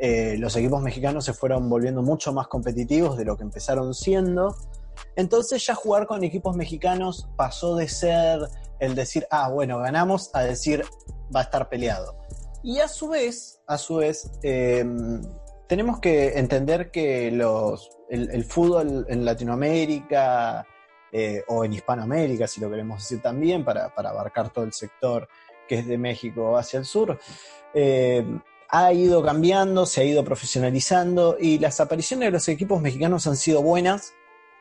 eh, 0.05 0.35
los 0.37 0.53
equipos 0.57 0.81
mexicanos 0.81 1.23
se 1.23 1.31
fueron 1.31 1.69
volviendo 1.69 2.01
mucho 2.01 2.33
más 2.33 2.49
competitivos 2.49 3.15
de 3.15 3.23
lo 3.23 3.37
que 3.37 3.43
empezaron 3.43 3.93
siendo. 3.93 4.53
Entonces 5.15 5.65
ya 5.65 5.75
jugar 5.75 6.07
con 6.07 6.25
equipos 6.25 6.57
mexicanos 6.57 7.29
pasó 7.37 7.77
de 7.77 7.87
ser 7.87 8.41
el 8.79 8.95
decir, 8.95 9.25
ah, 9.31 9.49
bueno, 9.49 9.79
ganamos, 9.79 10.29
a 10.33 10.41
decir, 10.41 10.83
va 11.33 11.39
a 11.39 11.43
estar 11.43 11.69
peleado. 11.69 12.17
Y 12.63 12.81
a 12.81 12.89
su 12.89 13.07
vez, 13.07 13.61
a 13.65 13.77
su 13.77 13.95
vez, 13.95 14.29
em, 14.41 15.21
tenemos 15.69 16.01
que 16.01 16.37
entender 16.37 16.91
que 16.91 17.31
los, 17.31 17.89
el, 18.09 18.43
fútbol 18.43 19.05
en 19.07 19.23
Latinoamérica 19.23 20.67
eh, 21.13 21.45
o 21.47 21.63
en 21.63 21.71
Hispanoamérica, 21.71 22.45
si 22.45 22.59
lo 22.59 22.69
queremos 22.69 23.03
decir 23.03 23.21
también, 23.21 23.63
para, 23.63 23.85
abarcar 23.95 24.51
todo 24.51 24.65
el 24.65 24.73
sector 24.73 25.29
que 25.65 25.79
es 25.79 25.87
de 25.87 25.97
México 25.97 26.57
hacia 26.57 26.79
el 26.79 26.83
sur, 26.83 27.17
em, 27.73 28.41
ha 28.75 28.91
ido 28.91 29.21
cambiando, 29.21 29.85
se 29.85 30.01
ha 30.01 30.03
ido 30.03 30.23
profesionalizando 30.23 31.37
y 31.39 31.59
las 31.59 31.79
apariciones 31.79 32.27
de 32.27 32.31
los 32.31 32.47
equipos 32.47 32.81
mexicanos 32.81 33.27
han 33.27 33.37
sido 33.37 33.61
buenas. 33.61 34.13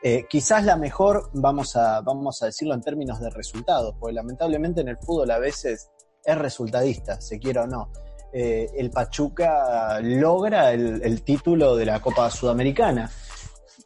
Eh, 0.03 0.27
quizás 0.29 0.63
la 0.65 0.75
mejor, 0.75 1.31
vamos 1.33 1.75
a, 1.75 2.01
vamos 2.01 2.43
a 2.43 2.45
decirlo 2.45 2.75
en 2.75 2.81
términos 2.81 3.19
de 3.19 3.31
resultados, 3.31 3.95
porque 3.99 4.13
lamentablemente 4.13 4.81
en 4.81 4.89
el 4.89 4.97
fútbol 4.97 5.31
a 5.31 5.39
veces 5.39 5.89
es 6.23 6.37
resultadista, 6.37 7.19
se 7.21 7.39
quiera 7.39 7.63
o 7.63 7.67
no. 7.67 7.91
Eh, 8.31 8.69
el 8.77 8.91
Pachuca 8.91 9.99
logra 9.99 10.73
el, 10.73 11.23
título 11.23 11.75
de 11.75 11.87
la 11.87 11.99
Copa 11.99 12.29
Sudamericana, 12.29 13.09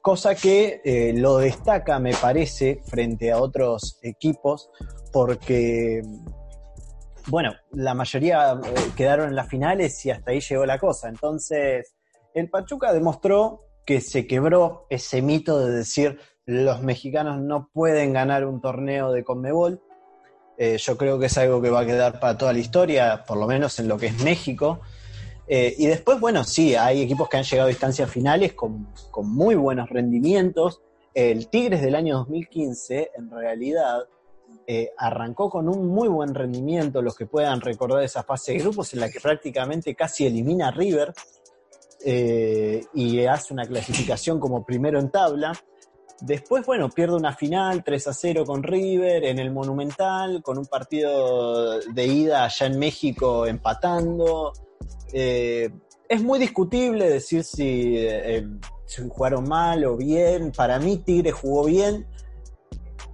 cosa 0.01 0.35
que 0.35 0.81
eh, 0.83 1.13
lo 1.15 1.37
destaca, 1.37 1.99
me 1.99 2.13
parece, 2.13 2.81
frente 2.85 3.31
a 3.31 3.39
otros 3.39 3.97
equipos, 4.01 4.71
porque, 5.13 6.01
bueno, 7.27 7.53
la 7.71 7.93
mayoría 7.93 8.53
eh, 8.53 8.75
quedaron 8.95 9.29
en 9.29 9.35
las 9.35 9.47
finales 9.47 10.05
y 10.05 10.11
hasta 10.11 10.31
ahí 10.31 10.39
llegó 10.39 10.65
la 10.65 10.79
cosa. 10.79 11.09
Entonces, 11.09 11.95
el 12.33 12.49
Pachuca 12.49 12.93
demostró 12.93 13.61
que 13.85 14.01
se 14.01 14.27
quebró 14.27 14.85
ese 14.89 15.21
mito 15.21 15.59
de 15.59 15.71
decir 15.71 16.19
los 16.45 16.81
mexicanos 16.81 17.41
no 17.41 17.69
pueden 17.73 18.13
ganar 18.13 18.45
un 18.45 18.61
torneo 18.61 19.11
de 19.11 19.23
Conmebol 19.23 19.81
eh, 20.57 20.77
yo 20.79 20.97
creo 20.97 21.19
que 21.19 21.27
es 21.27 21.37
algo 21.37 21.61
que 21.61 21.69
va 21.69 21.81
a 21.81 21.85
quedar 21.85 22.19
para 22.19 22.37
toda 22.37 22.51
la 22.51 22.59
historia, 22.59 23.23
por 23.27 23.37
lo 23.37 23.45
menos 23.45 23.79
en 23.79 23.87
lo 23.87 23.97
que 23.97 24.07
es 24.07 24.23
México. 24.23 24.79
Eh, 25.47 25.75
y 25.77 25.85
después, 25.85 26.19
bueno, 26.19 26.43
sí, 26.43 26.75
hay 26.75 27.01
equipos 27.01 27.29
que 27.29 27.37
han 27.37 27.43
llegado 27.43 27.67
a 27.67 27.69
distancias 27.69 28.09
finales 28.09 28.53
con, 28.53 28.87
muy 29.23 29.55
buenos 29.55 29.89
rendimientos. 29.89 30.81
El 31.13 31.47
Tigres 31.49 31.81
del 31.81 31.95
año 31.95 32.17
2015, 32.17 33.11
en 33.15 33.29
realidad, 33.29 33.99
eh, 34.67 34.91
arrancó 34.97 35.49
con 35.49 35.69
un 35.69 35.87
muy 35.87 36.09
buen 36.09 36.35
rendimiento, 36.35 37.01
los 37.01 37.15
que 37.15 37.25
puedan 37.25 37.61
recordar 37.61 38.03
esa 38.03 38.23
fase 38.23 38.51
de 38.51 38.59
grupos 38.59 38.93
en 38.93 38.99
la 38.99 39.09
que 39.09 39.19
prácticamente 39.19 39.95
casi 39.95 40.27
elimina 40.27 40.67
a 40.67 40.71
River 40.71 41.13
y 42.93 43.25
hace 43.25 43.53
una 43.53 43.65
clasificación 43.65 44.39
como 44.39 44.63
primero 44.63 44.99
en 44.99 45.09
tabla. 45.09 45.53
Después, 46.21 46.65
bueno, 46.65 46.89
pierde 46.89 47.15
una 47.15 47.33
final 47.33 47.83
3 47.83 48.07
a 48.07 48.13
0 48.13 48.43
con 48.45 48.63
River 48.63 49.23
en 49.23 49.37
el 49.37 49.51
Monumental, 49.51 50.41
con 50.41 50.57
un 50.57 50.65
partido 50.65 51.79
de 51.79 52.07
ida 52.07 52.43
allá 52.43 52.65
en 52.65 52.79
México 52.79 53.45
empatando. 53.45 54.51
Eh, 55.13 55.69
es 56.09 56.23
muy 56.23 56.39
discutible 56.39 57.07
decir 57.07 57.45
eh, 57.59 58.47
si, 58.85 59.07
jugaron 59.07 59.47
mal 59.47 59.85
o 59.85 59.95
bien. 59.95 60.51
Para 60.51 60.79
mí, 60.79 60.97
Tigre 60.97 61.31
jugó 61.31 61.65
bien. 61.65 62.07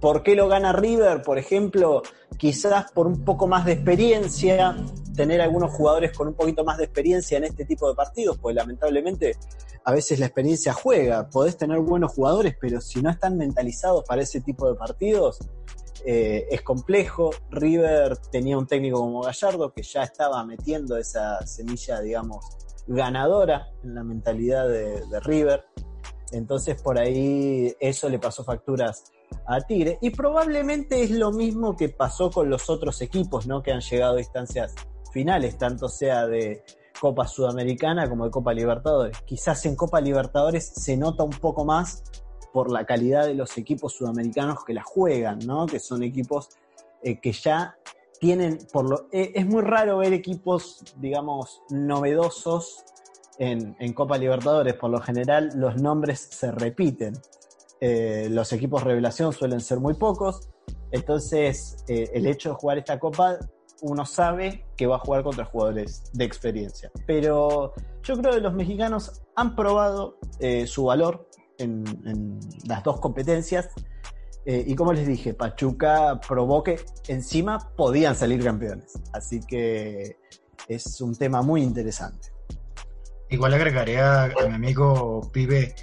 ¿Por 0.04 0.22
qué 0.22 0.34
lo 0.34 0.48
gana 0.48 0.70
River? 0.74 1.22
Por 1.22 1.38
ejemplo, 1.38 2.02
quizás 2.36 2.92
por 2.92 3.06
un 3.06 3.24
poco 3.24 3.46
más 3.46 3.64
de 3.64 3.72
experiencia, 3.72 4.76
tener 5.16 5.40
algunos 5.40 5.70
jugadores 5.70 6.14
con 6.14 6.28
un 6.28 6.34
poquito 6.34 6.62
más 6.62 6.76
de 6.76 6.84
experiencia 6.84 7.38
en 7.38 7.44
este 7.44 7.64
tipo 7.64 7.88
de 7.88 7.94
partidos, 7.94 8.36
pues 8.36 8.54
lamentablemente 8.54 9.38
a 9.82 9.92
veces 9.92 10.18
la 10.18 10.26
experiencia 10.26 10.74
juega. 10.74 11.30
Podés 11.30 11.56
tener 11.56 11.78
buenos 11.78 12.12
jugadores, 12.12 12.54
pero 12.60 12.82
si 12.82 13.00
no 13.00 13.08
están 13.08 13.38
mentalizados 13.38 14.04
para 14.04 14.20
ese 14.20 14.42
tipo 14.42 14.68
de 14.68 14.74
partidos, 14.74 15.38
eh, 16.04 16.48
es 16.50 16.60
complejo. 16.60 17.30
River 17.48 18.18
tenía 18.30 18.58
un 18.58 18.66
técnico 18.66 18.98
como 18.98 19.22
Gallardo 19.22 19.72
que 19.72 19.82
ya 19.82 20.02
estaba 20.02 20.44
metiendo 20.44 20.98
esa 20.98 21.46
semilla, 21.46 22.02
digamos, 22.02 22.44
ganadora 22.86 23.68
en 23.82 23.94
la 23.94 24.04
mentalidad 24.04 24.68
de, 24.68 25.00
de 25.06 25.20
River. 25.20 25.64
Entonces 26.32 26.82
por 26.82 26.98
ahí 26.98 27.74
eso 27.80 28.10
le 28.10 28.18
pasó 28.18 28.44
facturas 28.44 29.13
a 29.46 29.60
Tigre. 29.60 29.98
Y 30.00 30.10
probablemente 30.10 31.02
es 31.02 31.10
lo 31.10 31.32
mismo 31.32 31.76
que 31.76 31.88
pasó 31.88 32.30
con 32.30 32.50
los 32.50 32.70
otros 32.70 33.00
equipos, 33.02 33.46
¿no? 33.46 33.62
Que 33.62 33.72
han 33.72 33.80
llegado 33.80 34.14
a 34.14 34.18
distancias 34.18 34.74
finales, 35.12 35.58
tanto 35.58 35.88
sea 35.88 36.26
de 36.26 36.64
Copa 37.00 37.26
Sudamericana 37.26 38.08
como 38.08 38.24
de 38.24 38.30
Copa 38.30 38.52
Libertadores. 38.52 39.20
Quizás 39.22 39.64
en 39.66 39.76
Copa 39.76 40.00
Libertadores 40.00 40.66
se 40.66 40.96
nota 40.96 41.22
un 41.24 41.30
poco 41.30 41.64
más 41.64 42.02
por 42.52 42.70
la 42.70 42.86
calidad 42.86 43.26
de 43.26 43.34
los 43.34 43.58
equipos 43.58 43.94
sudamericanos 43.94 44.64
que 44.64 44.74
la 44.74 44.82
juegan, 44.82 45.40
¿no? 45.44 45.66
Que 45.66 45.80
son 45.80 46.02
equipos 46.02 46.50
eh, 47.02 47.20
que 47.20 47.32
ya 47.32 47.76
tienen, 48.20 48.58
por 48.72 48.88
lo, 48.88 49.08
eh, 49.12 49.32
es 49.34 49.44
muy 49.44 49.62
raro 49.62 49.98
ver 49.98 50.12
equipos, 50.12 50.82
digamos, 50.96 51.60
novedosos 51.68 52.84
en, 53.38 53.74
Copa 53.92 54.18
Libertadores. 54.18 54.74
Por 54.74 54.90
lo 54.90 55.00
general, 55.00 55.50
los 55.56 55.76
nombres 55.76 56.20
se 56.20 56.52
repiten. 56.52 57.14
Eh, 57.86 58.28
los 58.30 58.50
equipos 58.54 58.82
revelación 58.82 59.32
suelen 59.34 59.60
ser 59.60 59.78
muy 59.78 59.92
pocos. 59.92 60.48
Entonces, 60.90 61.84
el 61.88 62.24
hecho 62.26 62.50
de 62.50 62.54
jugar 62.54 62.78
esta 62.78 62.98
copa 62.98 63.38
uno 63.84 64.06
sabe 64.06 64.64
que 64.76 64.86
va 64.86 64.96
a 64.96 64.98
jugar 64.98 65.22
contra 65.22 65.44
jugadores 65.44 66.04
de 66.14 66.24
experiencia. 66.24 66.90
Pero 67.06 67.74
yo 68.02 68.16
creo 68.16 68.32
que 68.32 68.40
los 68.40 68.54
mexicanos 68.54 69.22
han 69.36 69.54
probado 69.54 70.18
eh, 70.40 70.66
su 70.66 70.84
valor 70.84 71.28
en, 71.58 71.84
las 72.66 72.82
dos 72.82 72.98
competencias. 73.00 73.68
Eh, 74.46 74.64
y 74.66 74.74
como 74.74 74.94
les 74.94 75.06
dije, 75.06 75.34
Pachuca 75.34 76.18
probó 76.26 76.62
que 76.62 76.80
encima 77.08 77.58
podían 77.76 78.14
salir 78.14 78.42
campeones. 78.42 78.98
Así 79.12 79.40
que 79.40 80.16
es 80.66 81.00
un 81.02 81.14
tema 81.14 81.42
muy 81.42 81.62
interesante. 81.62 82.28
Igual 83.28 83.52
agregaría 83.52 84.24
a 84.24 84.48
mi 84.48 84.54
amigo 84.54 85.30
Pibe 85.30 85.74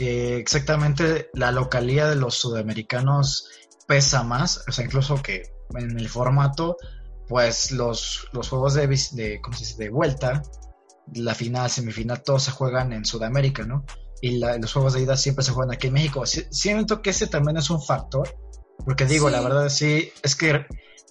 que 0.00 0.38
exactamente 0.38 1.28
la 1.34 1.52
localidad 1.52 2.08
de 2.08 2.16
los 2.16 2.34
sudamericanos 2.36 3.50
pesa 3.86 4.22
más, 4.22 4.64
o 4.66 4.72
sea, 4.72 4.82
incluso 4.82 5.22
que 5.22 5.42
en 5.74 5.98
el 5.98 6.08
formato 6.08 6.78
pues 7.28 7.70
los, 7.70 8.26
los 8.32 8.48
juegos 8.48 8.72
de, 8.72 8.86
de, 9.12 9.42
¿cómo 9.42 9.54
se 9.58 9.66
dice? 9.66 9.84
de 9.84 9.90
vuelta, 9.90 10.42
la 11.12 11.34
final, 11.34 11.68
semifinal, 11.68 12.22
todos 12.22 12.44
se 12.44 12.50
juegan 12.50 12.94
en 12.94 13.04
Sudamérica, 13.04 13.64
¿no? 13.64 13.84
Y 14.22 14.38
los 14.38 14.72
juegos 14.72 14.94
de 14.94 15.02
ida 15.02 15.18
siempre 15.18 15.44
se 15.44 15.52
juegan 15.52 15.74
aquí 15.74 15.88
en 15.88 15.92
México. 15.92 16.24
siento 16.24 17.02
que 17.02 17.10
ese 17.10 17.26
también 17.26 17.58
es 17.58 17.68
un 17.68 17.82
factor, 17.82 18.34
porque 18.86 19.04
digo, 19.04 19.28
la 19.28 19.42
verdad 19.42 19.68
sí, 19.68 20.10
es 20.22 20.34
que 20.34 20.64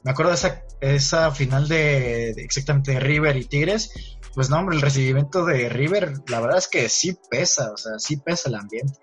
me 0.03 0.11
acuerdo 0.11 0.31
de 0.31 0.37
esa, 0.37 0.63
esa 0.81 1.29
final 1.29 1.67
de, 1.67 2.31
exactamente 2.31 2.99
River 2.99 3.37
y 3.37 3.45
Tigres, 3.45 4.17
pues 4.33 4.49
no, 4.49 4.57
hombre, 4.59 4.75
el 4.75 4.81
recibimiento 4.81 5.45
de 5.45 5.69
River, 5.69 6.13
la 6.27 6.39
verdad 6.39 6.57
es 6.57 6.67
que 6.67 6.89
sí 6.89 7.17
pesa, 7.29 7.71
o 7.73 7.77
sea, 7.77 7.99
sí 7.99 8.17
pesa 8.17 8.49
el 8.49 8.55
ambiente. 8.55 8.99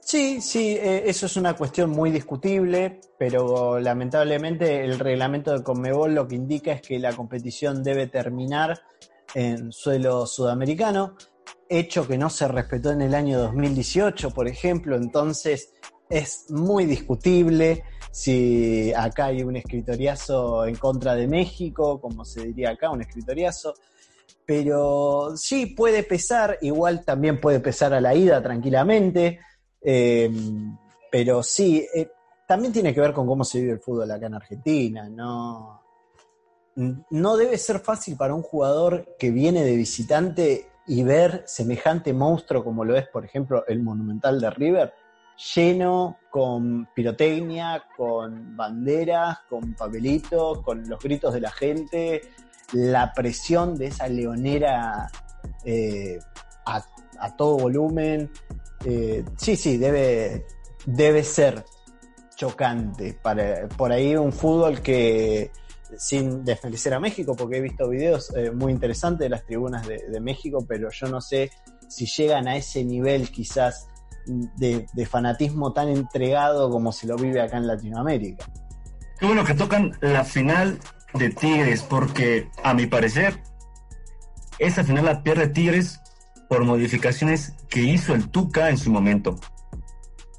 Sí, 0.00 0.40
sí, 0.40 0.72
eh, 0.72 1.04
eso 1.06 1.26
es 1.26 1.36
una 1.36 1.54
cuestión 1.54 1.90
muy 1.90 2.10
discutible, 2.10 3.00
pero 3.18 3.78
lamentablemente 3.78 4.84
el 4.84 4.98
reglamento 4.98 5.52
de 5.52 5.62
Conmebol 5.62 6.14
lo 6.14 6.26
que 6.26 6.34
indica 6.34 6.72
es 6.72 6.82
que 6.82 6.98
la 6.98 7.12
competición 7.12 7.82
debe 7.82 8.08
terminar 8.08 8.82
en 9.34 9.72
suelo 9.72 10.26
sudamericano, 10.26 11.16
hecho 11.68 12.06
que 12.06 12.18
no 12.18 12.28
se 12.30 12.48
respetó 12.48 12.90
en 12.90 13.02
el 13.02 13.14
año 13.14 13.38
2018, 13.38 14.30
por 14.30 14.48
ejemplo, 14.48 14.96
entonces 14.96 15.72
es 16.10 16.46
muy 16.50 16.84
discutible 16.84 17.84
si 18.10 18.92
acá 18.92 19.26
hay 19.26 19.42
un 19.42 19.56
escritoriazo 19.56 20.66
en 20.66 20.76
contra 20.76 21.14
de 21.14 21.26
México, 21.26 22.00
como 22.00 22.24
se 22.24 22.44
diría 22.46 22.70
acá, 22.70 22.90
un 22.90 23.00
escritoriazo. 23.00 23.74
Pero 24.46 25.36
sí 25.36 25.66
puede 25.66 26.02
pesar, 26.02 26.58
igual 26.62 27.04
también 27.04 27.40
puede 27.40 27.60
pesar 27.60 27.94
a 27.94 28.00
la 28.00 28.14
ida 28.14 28.42
tranquilamente. 28.42 29.40
Em, 29.80 30.76
pero 31.10 31.42
sí, 31.42 31.86
eh, 31.94 32.10
también 32.46 32.72
tiene 32.72 32.94
que 32.94 33.00
ver 33.00 33.12
con 33.12 33.26
cómo 33.26 33.44
se 33.44 33.60
vive 33.60 33.72
el 33.72 33.80
fútbol 33.80 34.10
acá 34.10 34.26
en 34.26 34.34
Argentina, 34.34 35.08
¿no? 35.08 35.82
no 36.74 37.36
debe 37.36 37.58
ser 37.58 37.80
fácil 37.80 38.16
para 38.16 38.34
un 38.34 38.42
jugador 38.42 39.16
que 39.18 39.30
viene 39.30 39.62
de 39.64 39.76
visitante 39.76 40.68
y 40.86 41.02
ver 41.02 41.44
semejante 41.46 42.12
monstruo 42.12 42.64
como 42.64 42.84
lo 42.84 42.96
es, 42.96 43.06
por 43.08 43.24
ejemplo, 43.24 43.64
el 43.68 43.82
Monumental 43.82 44.40
de 44.40 44.50
River, 44.50 44.94
lleno 45.54 46.18
con 46.30 46.88
pirotecnia, 46.94 47.84
con 47.96 48.56
banderas, 48.56 49.40
con 49.48 49.74
papelitos, 49.74 50.60
con 50.62 50.88
los 50.88 50.98
gritos 51.00 51.34
de 51.34 51.40
la 51.40 51.50
gente, 51.50 52.22
la 52.72 53.12
presión 53.12 53.76
de 53.76 53.86
esa 53.86 54.08
leonera 54.08 55.10
eh, 55.64 56.18
a, 56.66 57.36
todo 57.36 57.56
volumen. 57.58 58.30
Eh, 58.84 59.24
sí, 59.36 59.56
sí, 59.56 59.76
debe, 59.76 60.44
debe 60.86 61.22
ser 61.22 61.64
chocante. 62.34 63.18
Para, 63.22 63.68
por 63.68 63.92
ahí 63.92 64.16
un 64.16 64.32
fútbol 64.32 64.80
que, 64.80 65.52
sin 65.96 66.44
desmerecer 66.44 66.94
a 66.94 67.00
México, 67.00 67.34
porque 67.36 67.58
he 67.58 67.60
visto 67.60 67.88
videos 67.88 68.34
eh, 68.34 68.50
muy 68.50 68.72
interesantes 68.72 69.26
de 69.26 69.28
las 69.28 69.44
tribunas 69.44 69.86
de, 69.86 70.20
México, 70.20 70.64
pero 70.66 70.90
yo 70.90 71.06
no 71.08 71.20
sé 71.20 71.50
si 71.88 72.06
llegan 72.06 72.48
a 72.48 72.56
ese 72.56 72.84
nivel 72.84 73.30
quizás 73.30 73.88
de, 74.26 74.86
fanatismo 75.06 75.72
tan 75.72 75.88
entregado 75.88 76.70
como 76.70 76.92
se 76.92 77.06
lo 77.06 77.16
vive 77.16 77.40
acá 77.40 77.58
en 77.58 77.66
Latinoamérica. 77.66 78.46
Qué 79.18 79.26
bueno 79.26 79.44
que 79.44 79.54
tocan 79.54 79.92
la 80.00 80.24
final 80.24 80.78
de 81.14 81.30
Tigres, 81.30 81.82
porque 81.82 82.48
a 82.62 82.74
mi 82.74 82.86
parecer, 82.86 83.42
esa 84.58 84.84
final 84.84 85.04
la 85.04 85.22
pierde 85.22 85.48
Tigres 85.48 86.00
por 86.48 86.64
modificaciones 86.64 87.54
que 87.68 87.80
hizo 87.80 88.14
el 88.14 88.28
Tuca 88.28 88.70
en 88.70 88.78
su 88.78 88.90
momento. 88.90 89.38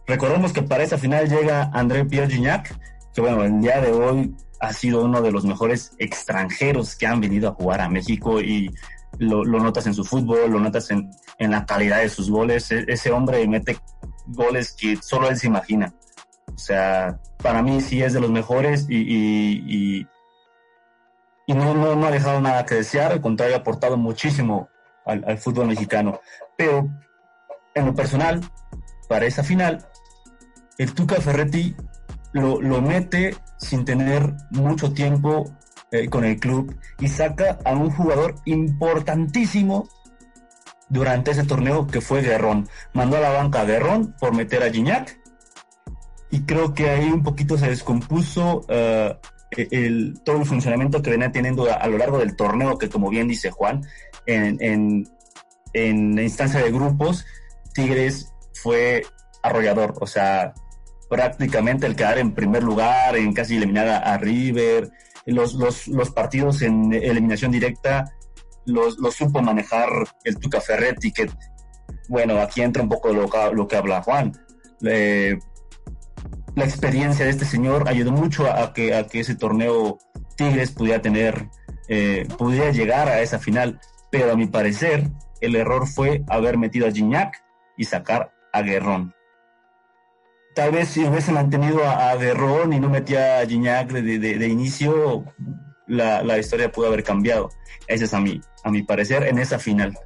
Recordemos 0.05 0.53
que 0.53 0.61
para 0.61 0.83
esa 0.83 0.97
final 0.97 1.29
llega 1.29 1.71
André 1.73 2.05
Pierre 2.05 2.29
Gignac, 2.29 2.77
que 3.13 3.21
bueno, 3.21 3.43
el 3.43 3.61
día 3.61 3.79
de 3.79 3.91
hoy 3.91 4.35
ha 4.59 4.73
sido 4.73 5.03
uno 5.03 5.21
de 5.21 5.31
los 5.31 5.45
mejores 5.45 5.93
extranjeros 5.97 6.95
que 6.95 7.07
han 7.07 7.19
venido 7.19 7.49
a 7.49 7.53
jugar 7.53 7.81
a 7.81 7.89
México 7.89 8.41
y 8.41 8.73
lo, 9.17 9.43
notas 9.45 9.87
en 9.87 9.93
su 9.93 10.03
fútbol, 10.03 10.51
lo 10.51 10.59
notas 10.59 10.89
en, 10.91 11.11
la 11.39 11.65
calidad 11.65 11.99
de 11.99 12.09
sus 12.09 12.29
goles. 12.29 12.71
E, 12.71 12.85
ese 12.87 13.11
hombre 13.11 13.45
mete 13.47 13.77
goles 14.27 14.73
que 14.73 14.97
solo 15.01 15.29
él 15.29 15.37
se 15.37 15.47
imagina. 15.47 15.93
O 16.53 16.57
sea, 16.57 17.19
para 17.41 17.61
mí 17.61 17.81
sí 17.81 18.01
es 18.01 18.13
de 18.13 18.21
los 18.21 18.31
mejores 18.31 18.85
y, 18.89 20.05
no, 21.47 21.73
no, 21.73 22.05
ha 22.05 22.11
dejado 22.11 22.39
nada 22.39 22.65
que 22.65 22.75
desear, 22.75 23.11
al 23.11 23.21
contrario, 23.21 23.55
ha 23.55 23.59
aportado 23.59 23.97
muchísimo 23.97 24.69
al, 25.05 25.37
fútbol 25.37 25.67
mexicano. 25.67 26.21
Pero 26.57 26.89
en 27.75 27.85
lo 27.85 27.93
personal, 27.93 28.41
para 29.09 29.25
esa 29.25 29.43
final, 29.43 29.85
el 30.77 30.93
Tuca 30.93 31.15
Ferretti 31.15 31.75
lo, 32.31 32.61
lo 32.61 32.81
mete 32.81 33.35
sin 33.57 33.85
tener 33.85 34.33
mucho 34.51 34.93
tiempo 34.93 35.45
eh, 35.93 36.09
con 36.09 36.25
el 36.25 36.39
club 36.39 36.75
y 36.99 37.07
saca 37.07 37.59
a 37.65 37.73
un 37.73 37.91
jugador 37.91 38.33
importantísimo 38.45 39.87
durante 40.89 41.29
ese 41.29 41.43
torneo 41.43 41.85
que 41.85 42.01
fue 42.01 42.21
Guerrón. 42.21 42.67
Mandó 42.93 43.17
a 43.17 43.19
la 43.19 43.29
banca 43.29 43.61
a 43.61 43.65
Guerrón 43.65 44.15
por 44.19 44.33
meter 44.33 44.63
a 44.63 44.71
Gignac 44.71 45.19
y 46.31 46.41
creo 46.45 46.73
que 46.73 46.89
ahí 46.89 47.11
un 47.11 47.21
poquito 47.21 47.59
se 47.59 47.69
descompuso 47.69 48.65
eh, 48.69 49.15
el, 49.71 50.21
todo 50.23 50.37
el 50.37 50.45
funcionamiento 50.45 51.01
que 51.01 51.11
venía 51.11 51.31
teniendo 51.31 51.71
a, 51.71 51.87
lo 51.87 51.97
largo 51.97 52.19
del 52.19 52.35
torneo, 52.35 52.77
que 52.77 52.89
como 52.89 53.09
bien 53.09 53.27
dice 53.27 53.51
Juan, 53.51 53.81
en, 54.25 54.57
en, 54.61 55.07
en 55.73 56.15
la 56.15 56.23
instancia 56.23 56.61
de 56.61 56.71
grupos, 56.71 57.25
Tigres 57.73 58.33
fue 58.53 59.03
arrollador, 59.41 59.95
o 59.99 60.07
sea, 60.07 60.53
prácticamente 61.09 61.85
el 61.85 61.95
quedar 61.95 62.17
en 62.17 62.33
primer 62.33 62.63
lugar, 62.63 63.15
en 63.15 63.33
casi 63.33 63.57
eliminar 63.57 63.87
a, 63.87 64.17
River, 64.17 64.89
los, 65.25 65.53
los, 65.53 65.87
los, 65.87 66.09
partidos 66.11 66.61
en 66.61 66.93
eliminación 66.93 67.51
directa 67.51 68.13
los, 68.65 68.97
los, 68.97 69.15
supo 69.15 69.41
manejar 69.41 69.89
el 70.23 70.37
Tuca 70.37 70.61
Ferretti, 70.61 71.11
que, 71.11 71.29
bueno, 72.07 72.39
aquí 72.39 72.61
entra 72.61 72.81
un 72.81 72.89
poco 72.89 73.11
lo, 73.11 73.29
lo 73.53 73.67
que 73.67 73.75
habla 73.75 74.01
Juan. 74.01 74.31
La 76.55 76.65
experiencia 76.65 77.25
de 77.25 77.31
este 77.31 77.45
señor 77.45 77.87
ayudó 77.87 78.11
mucho 78.11 78.51
a 78.51 78.73
que, 78.73 79.05
ese 79.13 79.35
torneo 79.35 79.97
Tigres 80.35 80.71
pudiera 80.71 81.01
tener, 81.01 81.49
eh, 81.87 82.27
pudiera 82.37 82.71
llegar 82.71 83.07
a 83.07 83.21
esa 83.21 83.39
final, 83.39 83.79
pero 84.11 84.31
a 84.31 84.35
mi 84.35 84.47
parecer 84.47 85.09
el 85.41 85.55
error 85.55 85.87
fue 85.87 86.23
haber 86.29 86.57
metido 86.57 86.87
a 86.87 86.91
Gignac 86.91 87.43
y 87.77 87.85
sacar 87.85 88.31
a 88.51 88.61
Guerrón 88.61 89.13
tal 90.53 90.71
vez 90.71 90.89
si 90.89 91.03
hubiese 91.03 91.31
mantenido 91.31 91.83
a, 91.85 92.15
Guerrón 92.15 92.73
y 92.73 92.79
no 92.79 92.89
metía 92.89 93.39
a 93.39 93.45
Gignac 93.45 93.91
de, 93.91 94.47
inicio, 94.47 95.25
la, 95.87 96.37
historia 96.37 96.71
pudo 96.71 96.87
haber 96.87 97.03
cambiado. 97.03 97.49
Ese 97.87 98.05
es 98.05 98.13
a 98.13 98.19
mi, 98.19 98.39
a 98.63 98.71
mi 98.71 98.83
parecer 98.83 99.23
en 99.23 99.39
esa 99.39 99.59
final. 99.59 99.97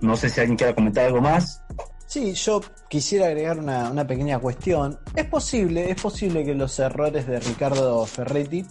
No 0.00 0.16
sé 0.16 0.28
si 0.28 0.40
alguien 0.40 0.56
quiera 0.56 0.74
comentar 0.74 1.06
algo 1.06 1.20
más. 1.20 1.62
Sí, 2.08 2.32
yo 2.32 2.62
quisiera 2.88 3.26
agregar 3.26 3.58
una, 3.58 4.06
pequeña 4.06 4.38
cuestión. 4.38 4.98
Es 5.14 5.26
posible, 5.26 5.90
es 5.90 6.00
posible 6.00 6.42
que 6.42 6.54
los 6.54 6.78
errores 6.78 7.26
de 7.26 7.38
Ricardo 7.38 8.06
Ferretti 8.06 8.64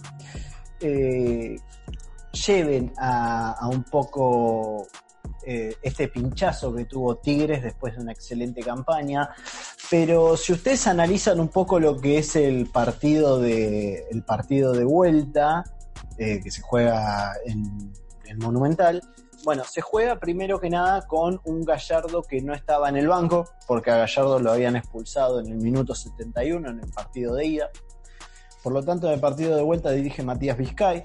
eh, 0.80 1.54
lleven 2.32 2.92
a, 2.98 3.68
un 3.70 3.84
poco 3.84 4.88
eh, 5.46 5.72
este 5.80 6.08
pinchazo 6.08 6.74
que 6.74 6.86
tuvo 6.86 7.18
Tigres 7.18 7.62
después 7.62 7.94
de 7.94 8.02
una 8.02 8.10
excelente 8.10 8.60
campaña. 8.60 9.30
Pero 9.88 10.36
si 10.36 10.54
ustedes 10.54 10.88
analizan 10.88 11.38
un 11.38 11.48
poco 11.48 11.78
lo 11.78 11.96
que 11.96 12.18
es 12.18 12.34
el 12.34 12.66
partido 12.66 13.38
de, 13.38 14.04
el 14.10 14.24
partido 14.24 14.72
de 14.72 14.82
vuelta, 14.82 15.62
eh, 16.18 16.40
que 16.42 16.50
se 16.50 16.60
juega 16.60 17.34
en 17.46 17.92
el 18.24 18.38
Monumental, 18.38 19.00
bueno, 19.48 19.64
se 19.64 19.80
juega 19.80 20.20
primero 20.20 20.60
que 20.60 20.68
nada 20.68 21.06
con 21.06 21.40
un 21.44 21.64
Gallardo 21.64 22.20
que 22.20 22.42
no 22.42 22.52
estaba 22.52 22.90
en 22.90 22.98
el 22.98 23.08
banco, 23.08 23.48
porque 23.66 23.90
a 23.90 23.96
Gallardo 23.96 24.38
lo 24.40 24.52
habían 24.52 24.76
expulsado 24.76 25.40
en 25.40 25.46
el 25.46 25.56
minuto 25.56 25.94
71 25.94 26.68
en 26.68 26.80
el 26.80 26.90
partido 26.90 27.34
de 27.34 27.46
ida. 27.46 27.70
Por 28.62 28.74
lo 28.74 28.82
tanto, 28.82 29.06
en 29.06 29.14
el 29.14 29.20
partido 29.20 29.56
de 29.56 29.62
vuelta 29.62 29.90
dirige 29.90 30.22
Matías 30.22 30.58
Vizcay, 30.58 31.02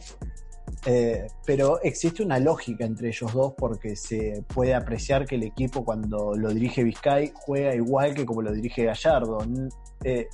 eh, 0.85 1.27
pero 1.45 1.81
existe 1.83 2.21
una 2.21 2.37
lógica 2.37 2.83
entre 2.83 3.07
ellos 3.07 3.31
dos 3.31 3.53
porque 3.57 3.95
se 3.95 4.43
puede 4.53 4.73
apreciar 4.73 5.25
que 5.25 5.35
el 5.35 5.43
equipo 5.43 5.85
cuando 5.85 6.33
lo 6.35 6.49
dirige 6.49 6.83
Vizcay 6.83 7.31
juega 7.33 7.73
igual 7.73 8.13
que 8.13 8.25
como 8.25 8.41
lo 8.41 8.51
dirige 8.51 8.83
Gallardo. 8.83 9.37
Eh, 10.03 10.27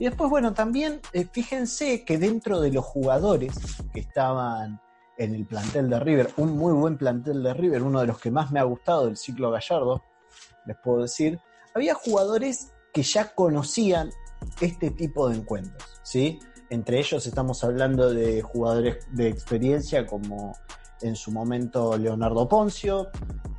y 0.00 0.04
después, 0.06 0.28
bueno, 0.28 0.52
también 0.52 1.00
eh, 1.12 1.28
fíjense 1.30 2.04
que 2.04 2.18
dentro 2.18 2.60
de 2.60 2.72
los 2.72 2.84
jugadores 2.84 3.54
que 3.94 4.00
estaban 4.00 4.80
en 5.18 5.34
el 5.34 5.46
plantel 5.46 5.90
de 5.90 6.00
River, 6.00 6.30
un 6.36 6.56
muy 6.56 6.72
buen 6.72 6.96
plantel 6.96 7.42
de 7.42 7.54
River, 7.54 7.82
uno 7.82 8.00
de 8.00 8.06
los 8.06 8.18
que 8.18 8.30
más 8.30 8.50
me 8.50 8.60
ha 8.60 8.64
gustado 8.64 9.06
del 9.06 9.16
ciclo 9.16 9.50
Gallardo, 9.50 10.02
les 10.66 10.76
puedo 10.78 11.02
decir, 11.02 11.38
había 11.74 11.94
jugadores 11.94 12.72
que 12.92 13.02
ya 13.02 13.34
conocían 13.34 14.10
este 14.60 14.90
tipo 14.90 15.28
de 15.28 15.36
encuentros, 15.36 16.00
¿sí? 16.02 16.40
Entre 16.70 16.98
ellos 16.98 17.26
estamos 17.26 17.62
hablando 17.64 18.12
de 18.12 18.42
jugadores 18.42 19.06
de 19.12 19.28
experiencia 19.28 20.06
como 20.06 20.54
en 21.02 21.16
su 21.16 21.30
momento 21.30 21.96
Leonardo 21.98 22.48
Poncio, 22.48 23.10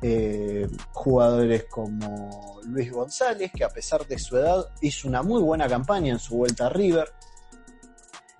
eh, 0.02 0.66
jugadores 0.92 1.64
como 1.64 2.60
Luis 2.64 2.90
González, 2.90 3.52
que 3.52 3.64
a 3.64 3.68
pesar 3.68 4.06
de 4.06 4.18
su 4.18 4.36
edad 4.36 4.66
hizo 4.80 5.08
una 5.08 5.22
muy 5.22 5.42
buena 5.42 5.68
campaña 5.68 6.12
en 6.12 6.18
su 6.18 6.36
vuelta 6.36 6.66
a 6.66 6.68
River. 6.70 7.12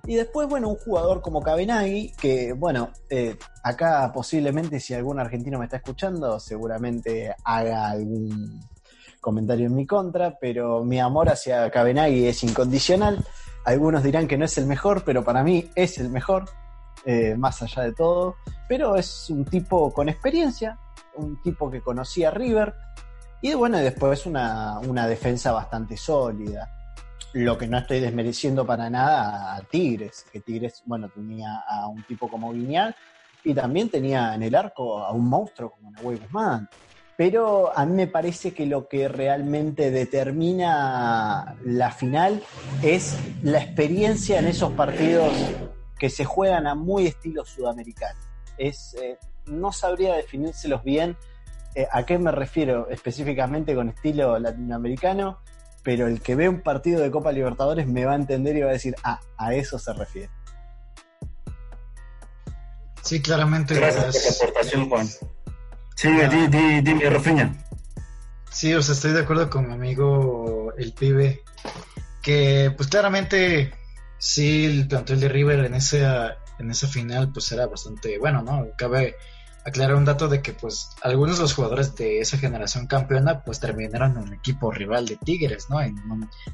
Y 0.06 0.16
después, 0.16 0.48
bueno, 0.48 0.68
un 0.68 0.76
jugador 0.76 1.22
como 1.22 1.40
Cabenagui, 1.40 2.12
que, 2.20 2.52
bueno, 2.52 2.90
eh, 3.08 3.38
acá 3.62 4.10
posiblemente 4.12 4.78
si 4.78 4.92
algún 4.92 5.18
argentino 5.18 5.58
me 5.58 5.64
está 5.64 5.78
escuchando, 5.78 6.38
seguramente 6.38 7.34
haga 7.42 7.88
algún 7.88 8.60
comentario 9.20 9.66
en 9.66 9.74
mi 9.74 9.86
contra, 9.86 10.38
pero 10.38 10.84
mi 10.84 11.00
amor 11.00 11.30
hacia 11.30 11.70
Cabenagui 11.70 12.26
es 12.26 12.44
incondicional. 12.44 13.24
Algunos 13.64 14.02
dirán 14.02 14.28
que 14.28 14.36
no 14.36 14.44
es 14.44 14.58
el 14.58 14.66
mejor, 14.66 15.04
pero 15.04 15.24
para 15.24 15.42
mí 15.42 15.70
es 15.74 15.96
el 15.96 16.10
mejor, 16.10 16.44
eh, 17.06 17.34
más 17.34 17.62
allá 17.62 17.84
de 17.84 17.92
todo. 17.94 18.36
Pero 18.68 18.96
es 18.96 19.30
un 19.30 19.46
tipo 19.46 19.90
con 19.94 20.10
experiencia, 20.10 20.78
un 21.16 21.40
tipo 21.40 21.70
que 21.70 21.80
conocía 21.80 22.28
a 22.28 22.32
River. 22.32 22.74
Y 23.40 23.54
bueno, 23.54 23.78
después 23.78 24.26
una, 24.26 24.78
una 24.80 25.06
defensa 25.06 25.52
bastante 25.52 25.96
sólida. 25.96 26.83
Lo 27.34 27.58
que 27.58 27.66
no 27.66 27.78
estoy 27.78 28.00
desmereciendo 28.00 28.64
para 28.64 28.88
nada 28.88 29.54
a 29.54 29.60
Tigres, 29.62 30.24
que 30.32 30.40
Tigres, 30.40 30.82
bueno, 30.86 31.08
tenía 31.08 31.62
a 31.68 31.88
un 31.88 32.02
tipo 32.04 32.28
como 32.28 32.52
Guiñal 32.52 32.94
y 33.44 33.52
también 33.52 33.90
tenía 33.90 34.34
en 34.34 34.42
el 34.42 34.54
arco 34.54 34.98
a 34.98 35.12
un 35.12 35.28
monstruo 35.28 35.70
como 35.72 35.90
Nahuel 35.90 36.18
Guzmán 36.20 36.68
pero 37.16 37.76
a 37.76 37.86
mí 37.86 37.92
me 37.94 38.06
parece 38.06 38.52
que 38.52 38.66
lo 38.66 38.88
que 38.88 39.08
realmente 39.08 39.90
determina 39.90 41.56
la 41.64 41.90
final 41.92 42.42
es 42.82 43.16
la 43.42 43.62
experiencia 43.62 44.38
en 44.38 44.46
esos 44.46 44.72
partidos 44.72 45.32
que 45.98 46.10
se 46.10 46.24
juegan 46.24 46.66
a 46.66 46.74
muy 46.74 47.06
estilo 47.06 47.44
sudamericano. 47.44 48.18
Es, 48.58 48.96
eh, 49.00 49.18
no 49.46 49.70
sabría 49.70 50.14
definírselos 50.14 50.82
bien 50.82 51.16
eh, 51.76 51.86
a 51.90 52.04
qué 52.04 52.18
me 52.18 52.32
refiero 52.32 52.88
específicamente 52.88 53.74
con 53.74 53.88
estilo 53.88 54.38
latinoamericano, 54.38 55.38
pero 55.84 56.08
el 56.08 56.20
que 56.22 56.34
ve 56.34 56.48
un 56.48 56.62
partido 56.62 57.00
de 57.00 57.10
Copa 57.10 57.30
Libertadores 57.30 57.86
me 57.86 58.06
va 58.06 58.12
a 58.12 58.16
entender 58.16 58.56
y 58.56 58.62
va 58.62 58.70
a 58.70 58.72
decir, 58.72 58.96
ah, 59.04 59.20
a 59.36 59.54
eso 59.54 59.78
se 59.78 59.92
refiere. 59.92 60.30
Sí, 63.02 63.20
claramente. 63.20 63.74
Gracias 63.74 64.16
por 64.16 64.22
la 64.24 64.50
aportación, 64.50 64.88
Juan. 64.88 65.08
Sigue, 65.94 66.28
di, 66.28 66.46
di, 66.48 66.80
dime, 66.80 67.10
Rafinha. 67.10 67.54
Sí, 68.50 68.72
o 68.72 68.82
sea, 68.82 68.94
estoy 68.94 69.12
de 69.12 69.20
acuerdo 69.20 69.50
con 69.50 69.68
mi 69.68 69.74
amigo 69.74 70.72
el 70.78 70.94
pibe, 70.94 71.42
que 72.22 72.72
pues 72.74 72.88
claramente 72.88 73.74
sí, 74.16 74.64
el 74.64 74.88
plantel 74.88 75.20
de 75.20 75.28
River 75.28 75.66
en 75.66 75.74
esa, 75.74 76.38
en 76.58 76.70
esa 76.70 76.88
final 76.88 77.30
pues 77.32 77.52
era 77.52 77.66
bastante 77.66 78.18
bueno, 78.18 78.42
¿no? 78.42 78.68
Cabe 78.78 79.16
aclarar 79.64 79.96
un 79.96 80.04
dato 80.04 80.28
de 80.28 80.42
que 80.42 80.52
pues 80.52 80.90
algunos 81.02 81.36
de 81.36 81.42
los 81.42 81.54
jugadores 81.54 81.94
de 81.96 82.20
esa 82.20 82.38
generación 82.38 82.86
campeona 82.86 83.42
pues 83.42 83.60
terminaron 83.60 84.12
en 84.12 84.18
un 84.18 84.34
equipo 84.34 84.70
rival 84.70 85.06
de 85.06 85.16
Tigres, 85.16 85.70
¿no? 85.70 85.80
En, 85.80 85.96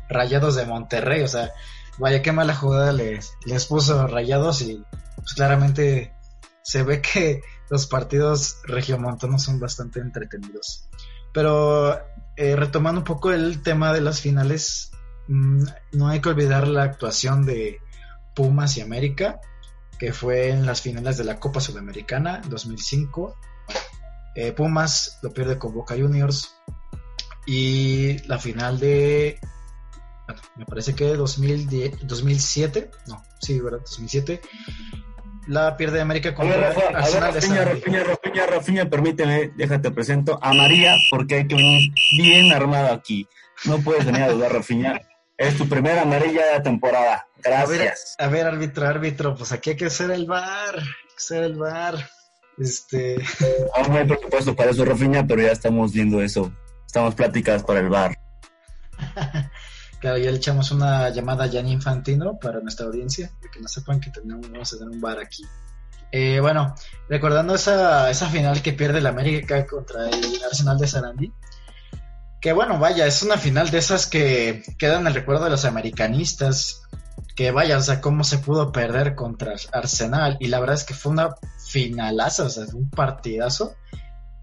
Rayados 0.09 0.55
de 0.55 0.67
Monterrey, 0.67 1.23
o 1.23 1.29
sea, 1.29 1.51
vaya 1.99 2.23
qué 2.23 2.33
mala 2.33 2.55
jugada 2.55 2.93
les, 2.93 3.35
les 3.45 3.67
puso 3.67 4.07
Rayados 4.07 4.63
y 4.63 4.85
pues 5.17 5.35
claramente 5.35 6.15
se 6.63 6.83
ve 6.83 7.01
que 7.01 7.43
los 7.69 7.87
partidos 7.87 8.59
regiomontanos 8.65 9.43
son 9.43 9.59
bastante 9.59 10.01
entretenidos. 10.01 10.89
Pero 11.33 12.01
eh, 12.37 12.57
retomando 12.57 13.01
un 13.01 13.05
poco 13.05 13.33
el 13.33 13.63
tema 13.63 13.93
de 13.93 14.01
las 14.01 14.21
finales, 14.21 14.91
mm, 15.29 15.65
no 15.93 16.09
hay 16.09 16.21
que 16.21 16.29
olvidar 16.29 16.69
la 16.69 16.83
actuación 16.85 17.45
de 17.45 17.79
Pumas 18.35 18.77
y 18.77 18.81
América, 18.81 19.41
que 20.01 20.15
fue 20.15 20.49
en 20.49 20.65
las 20.65 20.81
finales 20.81 21.19
de 21.19 21.25
la 21.25 21.39
Copa 21.39 21.61
Sudamericana 21.61 22.41
2005. 22.49 23.37
Eh, 24.35 24.53
Pumas 24.53 25.19
lo 25.23 25.33
pierde 25.33 25.59
con 25.59 25.75
Boca 25.75 25.95
Juniors 25.95 26.57
y 27.47 28.19
la 28.27 28.39
final 28.39 28.81
de 28.81 29.39
me 30.57 30.65
parece 30.65 30.95
que 30.95 31.17
2010, 31.17 32.07
2007, 32.07 32.91
no, 33.09 33.23
sí, 33.41 33.61
¿verdad? 33.61 33.81
2007 33.81 34.41
la 35.49 35.77
pierde 35.77 36.01
América 36.01 36.31
ver, 36.31 36.65
Arsenal 36.95 37.35
Rafinha, 37.35 37.65
Rafinha, 37.65 38.05
Rafinha, 38.05 38.47
Rafinha, 38.47 38.91
permíteme, 38.91 39.51
déjate 39.57 39.91
presento 39.91 40.39
a 40.41 40.55
María, 40.55 40.95
porque 41.11 41.37
hay 41.37 41.49
que 41.49 41.57
venir 41.57 41.93
bien 42.17 42.53
armado 42.53 42.93
aquí. 42.95 43.27
No 43.65 43.79
puedes 43.79 44.05
venir 44.05 44.23
a 44.23 44.31
dudar, 44.31 44.53
Rafinha. 44.53 45.01
Es 45.37 45.57
tu 45.57 45.69
primera 45.69 46.03
amarilla 46.03 46.47
de 46.47 46.53
la 46.53 46.63
temporada. 46.63 47.27
Gracias. 47.43 48.17
A 48.19 48.29
ver, 48.29 48.47
árbitro, 48.47 48.87
árbitro, 48.87 49.35
pues 49.35 49.53
aquí 49.53 49.71
hay 49.71 49.77
que 49.77 49.87
hacer 49.87 50.11
el 50.11 50.27
bar, 50.27 50.83
hacer 51.17 51.45
el 51.45 51.57
bar. 51.57 51.95
Este. 52.59 53.17
Aún 53.77 53.93
no 53.93 53.99
hay 53.99 54.07
presupuesto 54.07 54.55
para 54.55 54.71
eso, 54.71 54.85
Rafinha, 54.85 55.27
pero 55.27 55.43
ya 55.43 55.53
estamos 55.53 55.93
viendo 55.93 56.21
eso. 56.21 56.53
Estamos 56.87 57.15
pláticas 57.15 57.63
para 57.63 57.81
el 57.81 57.89
bar. 57.89 58.17
Claro, 60.01 60.17
ya 60.17 60.31
le 60.31 60.39
echamos 60.39 60.71
una 60.71 61.11
llamada 61.11 61.45
a 61.45 61.47
Gianni 61.47 61.73
Infantino 61.73 62.39
para 62.39 62.61
nuestra 62.61 62.87
audiencia, 62.87 63.31
de 63.43 63.51
que 63.51 63.61
no 63.61 63.69
sepan 63.69 64.01
que 64.01 64.11
tenemos, 64.11 64.51
vamos 64.51 64.73
a 64.73 64.79
tener 64.79 64.95
un 64.95 65.01
bar 65.01 65.19
aquí. 65.19 65.45
Eh, 66.11 66.41
bueno, 66.41 66.75
recordando 67.07 67.55
esa, 67.55 68.11
esa 68.11 68.31
final 68.31 68.63
que 68.63 68.73
pierde 68.73 69.01
el 69.01 69.07
América 69.07 69.67
contra 69.67 70.09
el 70.09 70.43
Arsenal 70.43 70.79
de 70.79 70.87
Sarandí, 70.87 71.33
que 72.41 72.53
bueno, 72.53 72.79
vaya, 72.79 73.07
es 73.07 73.23
una 73.23 73.37
final 73.37 73.71
de 73.71 73.79
esas 73.79 74.07
que 74.07 74.63
quedan 74.79 75.03
en 75.03 75.07
el 75.09 75.15
recuerdo 75.15 75.45
de 75.45 75.51
los 75.51 75.65
americanistas, 75.65 76.83
que 77.37 77.51
vaya, 77.51 77.77
o 77.77 77.83
sea, 77.83 78.01
cómo 78.01 78.25
se 78.25 78.39
pudo 78.39 78.73
perder 78.73 79.15
contra 79.15 79.55
Arsenal, 79.73 80.37
y 80.41 80.49
la 80.49 80.61
verdad 80.61 80.77
es 80.77 80.85
que 80.85 80.95
fue 80.95 81.13
una 81.13 81.35
finalaza, 81.69 82.45
o 82.45 82.49
sea, 82.49 82.65
un 82.73 82.89
partidazo, 82.89 83.75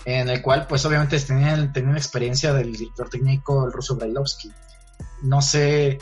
en 0.05 0.29
el 0.29 0.41
cual 0.41 0.67
pues 0.67 0.85
obviamente 0.85 1.19
tenía, 1.19 1.71
tenía 1.73 1.89
una 1.89 1.99
experiencia 1.99 2.53
del 2.53 2.71
director 2.71 3.09
técnico, 3.09 3.65
el 3.65 3.73
ruso 3.73 3.95
Brailovsky. 3.95 4.51
No 5.23 5.41
sé 5.41 5.99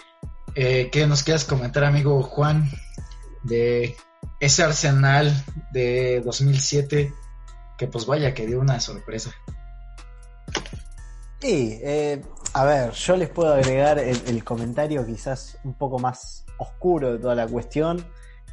eh, 0.54 0.90
qué 0.92 1.08
nos 1.08 1.24
quieras 1.24 1.46
comentar, 1.46 1.86
amigo 1.86 2.22
Juan, 2.22 2.70
de 3.44 3.96
ese 4.40 4.64
Arsenal 4.64 5.34
de 5.72 6.22
2007, 6.24 7.14
que 7.78 7.88
pues 7.88 8.06
vaya, 8.06 8.34
que 8.34 8.46
dio 8.46 8.60
una 8.60 8.80
sorpresa. 8.80 9.32
Sí, 11.42 11.80
eh, 11.84 12.22
a 12.54 12.64
ver, 12.64 12.92
yo 12.92 13.18
les 13.18 13.30
puedo 13.30 13.54
agregar 13.54 14.00
el, 14.00 14.44
comentario 14.44 15.06
quizás 15.06 15.58
un 15.64 15.74
poco 15.74 16.00
más 16.00 16.46
oscuro 16.58 17.14
de 17.14 17.20
toda 17.20 17.36
la 17.36 17.48
cuestión, 17.48 18.04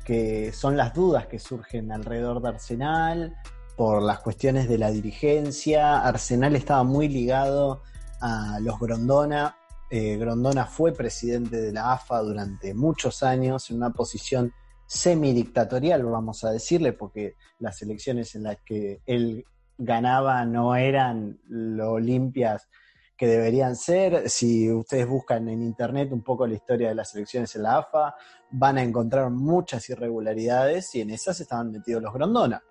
que 0.04 0.52
son 0.52 0.76
las 0.76 0.92
dudas 0.92 1.26
que 1.26 1.38
surgen 1.38 1.92
alrededor 1.92 2.42
de 2.42 2.48
Arsenal 2.48 3.36
por 3.76 4.02
las 4.02 4.18
cuestiones 4.18 4.68
de 4.68 4.78
la 4.78 4.90
dirigencia. 4.90 6.00
Arsenal 6.00 6.56
estaba 6.56 6.82
muy 6.82 7.08
ligado 7.08 7.82
a 8.20 8.58
los 8.60 8.78
Grondona, 8.78 9.56
eh, 9.88 10.16
Grondona 10.16 10.66
fue 10.66 10.92
presidente 10.92 11.60
de 11.60 11.72
la 11.72 11.92
AFA 11.92 12.20
durante 12.22 12.74
muchos 12.74 13.22
años 13.22 13.70
en 13.70 13.76
una 13.76 13.90
posición 13.90 14.52
semidictatorial, 14.86 16.02
vamos 16.04 16.44
a 16.44 16.50
decirle, 16.50 16.92
porque 16.92 17.36
las 17.60 17.80
elecciones 17.82 18.34
en 18.34 18.44
las 18.44 18.56
que 18.64 19.00
él 19.06 19.44
ganaba 19.84 20.44
no 20.44 20.76
eran 20.76 21.38
lo 21.48 21.98
limpias 21.98 22.68
que 23.16 23.26
deberían 23.26 23.76
ser. 23.76 24.28
Si 24.28 24.70
ustedes 24.70 25.06
buscan 25.06 25.48
en 25.48 25.62
internet 25.62 26.10
un 26.12 26.22
poco 26.22 26.46
la 26.46 26.54
historia 26.54 26.88
de 26.88 26.94
las 26.94 27.14
elecciones 27.14 27.54
en 27.54 27.62
la 27.62 27.78
AFA, 27.78 28.16
van 28.50 28.78
a 28.78 28.82
encontrar 28.82 29.30
muchas 29.30 29.88
irregularidades 29.90 30.94
y 30.94 31.02
en 31.02 31.10
esas 31.10 31.40
estaban 31.40 31.70
metidos 31.70 32.02
los 32.02 32.12
Grondona. 32.12 32.62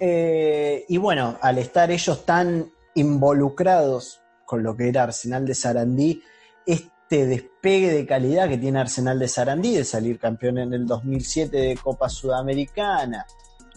Eh, 0.00 0.84
y 0.88 0.96
bueno, 0.96 1.38
al 1.40 1.58
estar 1.58 1.90
ellos 1.90 2.24
tan 2.24 2.70
involucrados 2.94 4.20
con 4.44 4.62
lo 4.62 4.76
que 4.76 4.88
era 4.88 5.04
Arsenal 5.04 5.46
de 5.46 5.54
Sarandí, 5.54 6.22
este 6.66 7.26
despegue 7.26 7.92
de 7.92 8.06
calidad 8.06 8.48
que 8.48 8.58
tiene 8.58 8.80
Arsenal 8.80 9.18
de 9.18 9.28
Sarandí, 9.28 9.76
de 9.76 9.84
salir 9.84 10.18
campeón 10.18 10.58
en 10.58 10.72
el 10.72 10.86
2007 10.86 11.56
de 11.56 11.76
Copa 11.76 12.08
Sudamericana, 12.08 13.26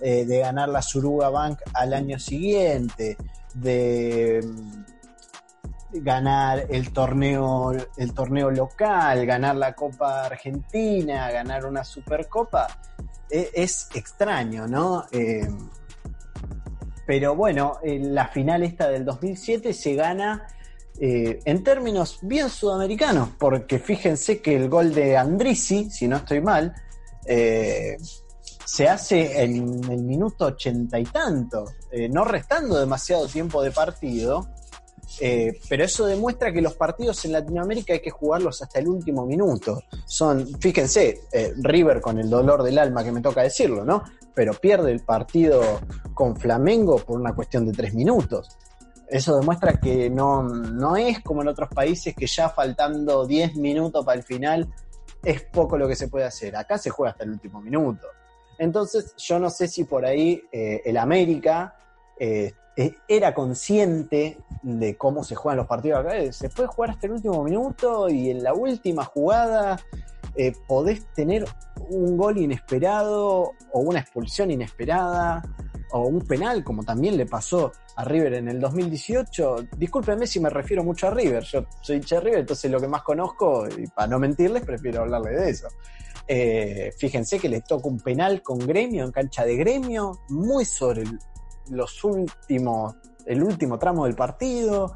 eh, 0.01 0.25
de 0.25 0.39
ganar 0.39 0.69
la 0.69 0.81
Suruga 0.81 1.29
Bank 1.29 1.59
al 1.73 1.93
año 1.93 2.19
siguiente, 2.19 3.17
de 3.53 4.41
mm, 4.43 6.03
ganar 6.03 6.65
el 6.69 6.91
torneo, 6.91 7.71
el 7.97 8.13
torneo 8.13 8.51
local, 8.51 9.25
ganar 9.25 9.55
la 9.55 9.73
Copa 9.73 10.25
Argentina, 10.25 11.31
ganar 11.31 11.65
una 11.65 11.83
Supercopa, 11.83 12.67
e, 13.29 13.51
es 13.53 13.89
extraño, 13.93 14.67
¿no? 14.67 15.05
Eh, 15.11 15.47
pero 17.05 17.35
bueno, 17.35 17.79
la 17.83 18.27
final 18.27 18.63
esta 18.63 18.89
del 18.89 19.05
2007 19.05 19.73
se 19.73 19.95
gana 19.95 20.45
eh, 20.99 21.39
en 21.45 21.63
términos 21.63 22.19
bien 22.23 22.49
sudamericanos, 22.49 23.29
porque 23.37 23.77
fíjense 23.77 24.41
que 24.41 24.55
el 24.55 24.67
gol 24.67 24.95
de 24.95 25.15
Andrisi, 25.15 25.91
si 25.91 26.07
no 26.07 26.17
estoy 26.17 26.41
mal, 26.41 26.73
eh, 27.27 27.97
se 28.67 28.89
hace 28.89 29.43
en 29.43 29.81
el 29.89 30.03
minuto 30.03 30.47
ochenta 30.47 30.99
y 30.99 31.05
tanto, 31.05 31.63
eh, 31.89 32.09
no 32.09 32.25
restando 32.25 32.77
demasiado 32.77 33.25
tiempo 33.25 33.63
de 33.63 33.71
partido, 33.71 34.45
pero 35.69 35.85
eso 35.85 36.05
demuestra 36.05 36.51
que 36.51 36.61
los 36.61 36.73
partidos 36.73 37.23
en 37.23 37.31
Latinoamérica 37.31 37.93
hay 37.93 38.01
que 38.01 38.11
jugarlos 38.11 38.61
hasta 38.61 38.79
el 38.79 38.89
último 38.89 39.25
minuto. 39.25 39.81
Son, 40.05 40.45
fíjense, 40.59 41.21
River 41.63 42.01
con 42.01 42.19
el 42.19 42.29
dolor 42.29 42.61
del 42.61 42.77
alma 42.77 43.05
que 43.05 43.13
me 43.13 43.21
toca 43.21 43.41
decirlo, 43.41 43.85
¿no? 43.85 44.03
Pero 44.35 44.53
pierde 44.53 44.91
el 44.91 44.99
partido 44.99 45.79
con 46.13 46.35
Flamengo 46.35 46.97
por 46.97 47.19
una 47.19 47.33
cuestión 47.33 47.65
de 47.65 47.71
tres 47.71 47.93
minutos. 47.93 48.49
Eso 49.07 49.37
demuestra 49.37 49.79
que 49.79 50.09
no, 50.09 50.43
no 50.43 50.97
es 50.97 51.21
como 51.21 51.41
en 51.41 51.47
otros 51.47 51.69
países 51.69 52.13
que 52.13 52.27
ya 52.27 52.49
faltando 52.49 53.25
10 53.25 53.55
minutos 53.55 54.05
para 54.05 54.17
el 54.17 54.23
final 54.23 54.67
es 55.23 55.43
poco 55.43 55.77
lo 55.77 55.87
que 55.87 55.95
se 55.95 56.09
puede 56.09 56.25
hacer. 56.25 56.55
Acá 56.57 56.77
se 56.77 56.89
juega 56.89 57.11
hasta 57.11 57.23
el 57.23 57.31
último 57.31 57.61
minuto. 57.61 58.05
Entonces 58.59 59.15
yo 59.17 59.39
no 59.39 59.49
sé 59.49 59.67
si 59.67 59.83
por 59.83 60.05
ahí 60.05 60.41
eh, 60.51 60.81
el 60.85 60.97
América 60.97 61.75
eh, 62.19 62.53
eh, 62.75 62.95
era 63.07 63.33
consciente 63.33 64.37
de 64.63 64.97
cómo 64.97 65.23
se 65.23 65.35
juegan 65.35 65.57
los 65.57 65.67
partidos 65.67 65.99
acá. 65.99 66.31
Se 66.31 66.49
puede 66.49 66.67
jugar 66.67 66.91
hasta 66.91 67.07
el 67.07 67.13
último 67.13 67.43
minuto 67.43 68.09
y 68.09 68.29
en 68.29 68.43
la 68.43 68.53
última 68.53 69.03
jugada 69.03 69.79
podés 70.67 71.03
tener 71.15 71.45
un 71.89 72.15
gol 72.15 72.37
inesperado 72.37 73.53
o 73.71 73.79
una 73.79 74.01
expulsión 74.01 74.51
inesperada 74.51 75.41
o 75.91 76.07
un 76.07 76.21
penal, 76.21 76.63
como 76.63 76.83
también 76.83 77.17
le 77.17 77.25
pasó 77.25 77.71
a 77.95 78.03
River 78.03 78.35
en 78.35 78.49
el 78.49 78.59
2018. 78.59 79.67
Discúlpenme 79.77 80.27
si 80.27 80.39
me 80.39 80.49
refiero 80.49 80.83
mucho 80.83 81.07
a 81.07 81.11
River, 81.11 81.43
yo 81.43 81.65
soy 81.81 81.97
hincha 81.97 82.15
de 82.15 82.21
River, 82.21 82.39
entonces 82.41 82.69
lo 82.69 82.79
que 82.79 82.87
más 82.87 83.03
conozco, 83.03 83.67
y 83.75 83.87
para 83.87 84.07
no 84.07 84.19
mentirles, 84.19 84.63
prefiero 84.63 85.01
hablarle 85.01 85.31
de 85.31 85.49
eso. 85.49 85.67
Eh, 86.27 86.91
fíjense 86.97 87.39
que 87.39 87.49
le 87.49 87.61
toca 87.61 87.87
un 87.87 87.99
penal 87.99 88.41
con 88.41 88.59
gremio, 88.59 89.05
en 89.05 89.11
cancha 89.11 89.45
de 89.45 89.55
gremio, 89.55 90.19
muy 90.29 90.65
sobre 90.65 91.03
los 91.69 92.03
últimos, 92.03 92.95
el 93.25 93.43
último 93.43 93.79
tramo 93.79 94.05
del 94.05 94.15
partido. 94.15 94.95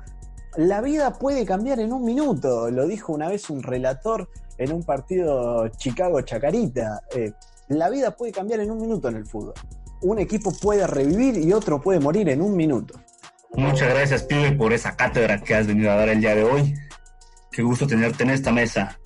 La 0.57 0.81
vida 0.81 1.13
puede 1.13 1.45
cambiar 1.45 1.79
en 1.79 1.93
un 1.93 2.03
minuto, 2.03 2.69
lo 2.69 2.85
dijo 2.85 3.13
una 3.13 3.29
vez 3.29 3.49
un 3.49 3.63
relator 3.63 4.29
en 4.57 4.73
un 4.73 4.83
partido 4.83 5.67
Chicago-Chacarita. 5.69 7.03
Eh, 7.15 7.31
la 7.69 7.89
vida 7.89 8.11
puede 8.11 8.31
cambiar 8.31 8.59
en 8.59 8.71
un 8.71 8.81
minuto 8.81 9.07
en 9.07 9.15
el 9.15 9.25
fútbol 9.25 9.53
un 10.01 10.19
equipo 10.19 10.51
puede 10.51 10.85
revivir 10.87 11.37
y 11.37 11.53
otro 11.53 11.79
puede 11.79 11.99
morir 11.99 12.29
en 12.29 12.41
un 12.41 12.55
minuto. 12.55 12.99
Muchas 13.53 13.89
gracias, 13.89 14.23
pibe, 14.23 14.53
por 14.53 14.73
esa 14.73 14.95
cátedra 14.95 15.41
que 15.41 15.55
has 15.55 15.67
venido 15.67 15.91
a 15.91 15.95
dar 15.95 16.09
el 16.09 16.21
día 16.21 16.35
de 16.35 16.43
hoy. 16.43 16.73
Qué 17.51 17.61
gusto 17.61 17.85
tenerte 17.85 18.23
en 18.23 18.31
esta 18.31 18.51
mesa. 18.51 18.97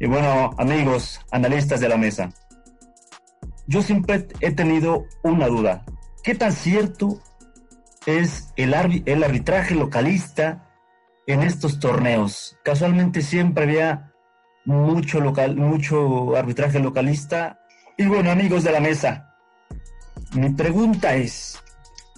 Y 0.00 0.06
bueno, 0.06 0.52
amigos, 0.56 1.20
analistas 1.30 1.78
de 1.78 1.88
la 1.90 1.98
mesa, 1.98 2.30
yo 3.66 3.82
siempre 3.82 4.26
he 4.40 4.50
tenido 4.50 5.04
una 5.22 5.46
duda. 5.46 5.84
¿Qué 6.24 6.34
tan 6.34 6.52
cierto 6.52 7.20
es 8.06 8.50
el, 8.56 8.72
arbitraje 8.72 9.74
localista 9.74 10.70
en 11.26 11.42
estos 11.42 11.78
torneos? 11.80 12.58
Casualmente 12.64 13.20
siempre 13.20 13.64
había 13.64 14.10
mucho, 14.64 15.20
local, 15.20 15.56
mucho 15.56 16.34
arbitraje 16.34 16.78
localista. 16.78 17.60
Y 17.98 18.06
bueno, 18.06 18.30
amigos 18.30 18.64
de 18.64 18.72
la 18.72 18.80
mesa, 18.80 19.36
mi 20.32 20.48
pregunta 20.48 21.14
es, 21.14 21.62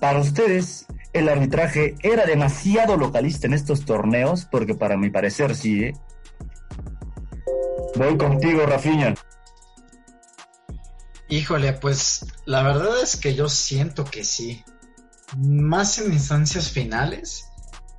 para 0.01 0.21
ustedes, 0.21 0.87
¿el 1.13 1.29
arbitraje 1.29 1.97
era 2.05 2.27
demasiado 2.27 2.97
localista 2.97 3.49
en 3.49 3.55
estos 3.55 3.85
torneos? 3.85 4.45
Porque 4.45 4.77
para 4.77 4.97
mi 4.97 5.11
parecer 5.11 5.57
sí, 5.57 5.83
¿eh? 5.83 5.95
Voy 7.95 8.17
contigo, 8.17 8.65
Rafiña. 8.67 9.15
Híjole, 11.29 11.73
pues 11.75 12.27
la 12.47 12.63
verdad 12.63 13.01
es 13.03 13.17
que 13.17 13.35
yo 13.35 13.49
siento 13.49 14.05
que 14.05 14.25
sí. 14.25 14.65
Más 15.37 15.99
en 15.99 16.13
instancias 16.13 16.71
finales, 16.71 17.47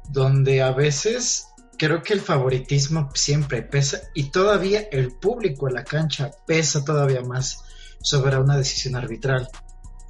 donde 0.10 0.62
a 0.62 0.72
veces 0.72 1.48
creo 1.78 2.04
que 2.04 2.14
el 2.14 2.22
favoritismo 2.22 3.10
siempre 3.14 3.62
pesa 3.64 4.02
y 4.14 4.30
todavía 4.30 4.82
el 4.92 5.16
público 5.16 5.68
en 5.68 5.76
la 5.76 5.84
cancha 5.84 6.32
pesa 6.46 6.84
todavía 6.84 7.22
más 7.22 7.64
sobre 8.02 8.38
una 8.38 8.58
decisión 8.58 8.96
arbitral. 8.96 9.48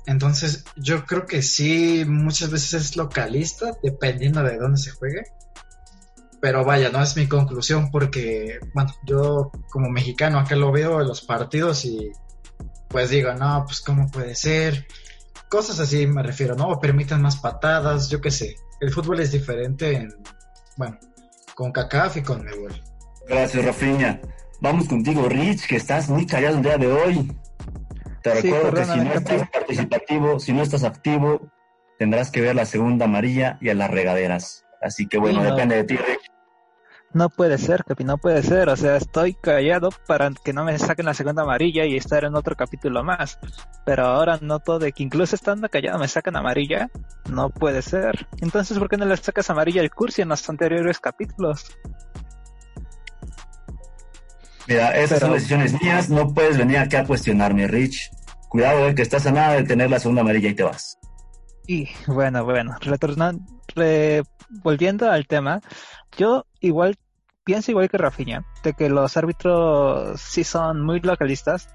Entonces 0.06 0.66
yo 0.76 1.06
creo 1.06 1.26
que 1.26 1.42
sí, 1.42 2.04
muchas 2.06 2.50
veces 2.50 2.74
es 2.74 2.98
localista, 2.98 3.78
dependiendo 3.82 4.44
de 4.44 4.58
dónde 4.58 4.80
se 4.80 4.92
juegue. 4.92 5.24
Pero 6.44 6.66
vaya, 6.66 6.90
no 6.90 7.02
es 7.02 7.16
mi 7.16 7.26
conclusión 7.26 7.90
porque, 7.90 8.60
bueno, 8.74 8.94
yo 9.06 9.50
como 9.72 9.90
mexicano 9.90 10.40
acá 10.40 10.58
lo 10.58 10.74
veo 10.74 11.00
en 11.00 11.08
los 11.08 11.22
partidos 11.22 11.86
y 11.86 12.12
pues 12.90 13.12
digo, 13.12 13.34
no, 13.34 13.64
pues 13.66 13.80
cómo 13.80 14.12
puede 14.12 14.36
ser. 14.36 14.86
Cosas 15.48 15.80
así 15.80 16.06
me 16.06 16.22
refiero, 16.22 16.54
¿no? 16.56 16.68
O 16.68 16.82
permitan 16.82 17.22
más 17.22 17.38
patadas, 17.38 18.10
yo 18.10 18.20
qué 18.20 18.30
sé. 18.30 18.58
El 18.82 18.92
fútbol 18.92 19.22
es 19.22 19.32
diferente 19.32 19.96
en, 19.96 20.14
bueno, 20.76 21.00
con 21.56 21.72
CACAF 21.72 22.18
y 22.18 22.24
con 22.24 22.44
Mebol. 22.44 22.74
Gracias, 23.26 23.64
Rafiña. 23.64 24.20
Vamos 24.60 24.90
contigo, 24.90 25.30
Rich, 25.30 25.66
que 25.66 25.78
estás 25.78 26.10
muy 26.10 26.26
callado 26.26 26.58
el 26.58 26.64
día 26.64 26.78
de 26.78 26.92
hoy. 26.92 27.32
Te 28.22 28.34
recuerdo 28.34 28.74
que 28.74 28.84
si 28.84 29.00
no 29.00 29.14
estás 29.14 29.50
participativo, 29.50 30.40
si 30.42 30.52
no 30.52 30.62
estás 30.62 30.84
activo, 30.84 31.40
tendrás 31.98 32.32
que 32.32 32.42
ver 32.42 32.54
la 32.54 32.66
segunda 32.66 33.06
amarilla 33.06 33.58
y 33.62 33.70
a 33.70 33.76
las 33.76 33.90
regaderas. 33.90 34.66
Así 34.82 35.08
que 35.08 35.18
bueno, 35.18 35.42
depende 35.42 35.78
de 35.78 35.86
ti, 35.86 35.96
Rich. 35.96 36.33
No 37.14 37.30
puede 37.30 37.60
ser, 37.60 37.84
Capi, 37.84 38.04
no 38.04 38.18
puede 38.18 38.42
ser. 38.42 38.70
O 38.70 38.76
sea, 38.76 38.96
estoy 38.96 39.36
callado 39.36 39.90
para 40.08 40.32
que 40.44 40.52
no 40.52 40.64
me 40.64 40.78
saquen 40.80 41.06
la 41.06 41.14
segunda 41.14 41.44
amarilla 41.44 41.86
y 41.86 41.96
estar 41.96 42.24
en 42.24 42.36
otro 42.36 42.56
capítulo 42.56 43.04
más. 43.04 43.38
Pero 43.86 44.06
ahora 44.06 44.40
noto 44.42 44.80
de 44.80 44.92
que 44.94 45.04
incluso 45.04 45.36
estando 45.36 45.70
callado 45.70 46.00
me 46.00 46.08
sacan 46.08 46.36
amarilla. 46.36 46.90
No 47.30 47.50
puede 47.52 47.84
ser. 47.84 48.28
Entonces, 48.42 48.80
¿por 48.80 48.90
qué 48.90 48.98
no 48.98 49.06
le 49.06 49.16
sacas 49.18 49.50
amarilla 49.52 49.82
al 49.82 49.92
curso 49.92 50.24
en 50.24 50.30
los 50.30 50.50
anteriores 50.50 51.00
capítulos? 51.00 51.78
Mira, 54.68 54.98
esas 54.98 55.20
son 55.20 55.34
decisiones 55.34 55.80
mías. 55.82 56.10
No 56.10 56.34
puedes 56.34 56.58
venir 56.58 56.80
aquí 56.80 56.96
a 56.96 57.06
cuestionarme, 57.06 57.68
Rich. 57.68 58.10
Cuidado, 58.50 58.88
eh, 58.88 58.96
que 58.96 59.02
estás 59.04 59.26
a 59.28 59.32
nada 59.32 59.54
de 59.54 59.64
tener 59.64 59.90
la 59.90 60.00
segunda 60.00 60.22
amarilla 60.22 60.50
y 60.50 60.56
te 60.56 60.64
vas. 60.64 60.98
Y 61.68 61.90
bueno, 62.08 62.44
bueno, 62.44 62.76
retornando, 62.82 63.44
volviendo 64.50 65.10
al 65.10 65.28
tema, 65.28 65.62
yo 66.18 66.46
igual 66.60 66.98
pienso 67.44 67.72
igual 67.72 67.90
que 67.90 67.98
Rafinha, 67.98 68.46
de 68.64 68.74
que 68.74 68.90
los 68.90 69.18
árbitros 69.18 70.20
sí 70.22 70.44
son 70.44 70.82
muy 70.82 71.00
localistas, 71.02 71.70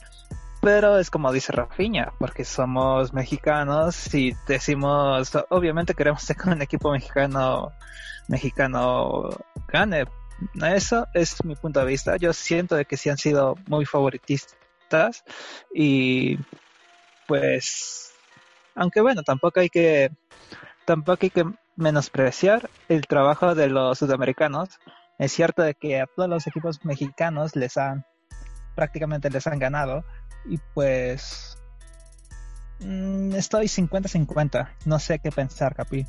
pero 0.61 0.99
es 0.99 1.11
como 1.11 1.33
dice 1.33 1.53
Rafinha, 1.53 2.13
porque 2.19 2.45
somos 2.45 3.13
mexicanos 3.13 4.13
y 4.15 4.35
decimos, 4.47 5.31
obviamente 5.51 5.95
queremos 5.95 6.27
que 6.27 6.51
un 6.51 6.63
equipo 6.63 6.91
mexicano, 6.91 7.73
mexicano 8.29 9.31
gane. 9.69 10.07
Eso 10.63 11.07
es 11.15 11.45
mi 11.45 11.57
punto 11.57 11.81
de 11.81 11.87
vista. 11.87 12.17
Yo 12.17 12.33
siento 12.33 12.77
de 12.77 12.85
que 12.85 12.97
sí 12.97 13.11
han 13.11 13.19
sido 13.19 13.57
muy 13.67 13.85
favoritistas 13.85 15.25
y 15.75 16.39
pues, 17.27 18.13
aunque 18.75 19.01
bueno, 19.01 19.23
tampoco 19.23 19.61
hay 19.61 19.69
que, 19.69 20.11
tampoco 20.85 21.19
hay 21.23 21.31
que 21.31 21.45
menospreciar 21.77 22.69
el 22.89 23.07
trabajo 23.07 23.55
de 23.55 23.69
los 23.69 23.99
sudamericanos, 23.99 24.71
es 25.19 25.33
cierto 25.33 25.63
de 25.63 25.75
que 25.75 26.01
a 26.01 26.07
todos 26.07 26.29
los 26.29 26.47
equipos 26.47 26.85
mexicanos 26.85 27.57
les 27.57 27.77
han 27.77 28.05
prácticamente 28.75 29.29
les 29.29 29.47
han 29.49 29.59
ganado 29.59 30.05
y 30.45 30.59
pues 30.73 31.59
mm, 32.79 33.35
estoy 33.35 33.67
50-50, 33.67 34.69
no 34.85 34.99
sé 35.01 35.19
qué 35.19 35.33
pensar, 35.33 35.75
Capi. 35.75 36.07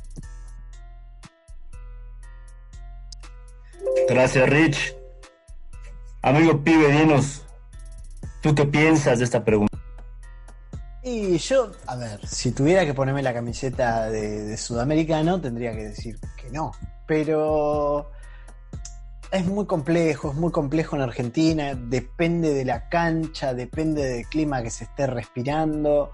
Gracias, 4.08 4.48
Rich. 4.48 4.96
Amigo 6.22 6.62
pibe, 6.62 6.92
dinos, 6.92 7.44
¿tú 8.40 8.54
qué 8.54 8.64
piensas 8.66 9.18
de 9.18 9.24
esta 9.24 9.44
pregunta? 9.44 9.76
Y 11.02 11.38
yo, 11.38 11.72
a 11.86 11.96
ver, 11.96 12.24
si 12.26 12.52
tuviera 12.52 12.84
que 12.84 12.94
ponerme 12.94 13.22
la 13.22 13.32
camiseta 13.32 14.10
de, 14.10 14.42
de 14.42 14.56
sudamericano, 14.56 15.40
tendría 15.40 15.72
que 15.72 15.88
decir 15.88 16.20
que 16.36 16.50
no. 16.50 16.72
Pero 17.06 18.10
es 19.32 19.46
muy 19.46 19.66
complejo, 19.66 20.30
es 20.30 20.36
muy 20.36 20.50
complejo 20.50 20.96
en 20.96 21.02
Argentina, 21.02 21.74
depende 21.74 22.52
de 22.52 22.64
la 22.64 22.88
cancha, 22.88 23.54
depende 23.54 24.02
del 24.04 24.26
clima 24.26 24.62
que 24.62 24.70
se 24.70 24.84
esté 24.84 25.06
respirando. 25.06 26.12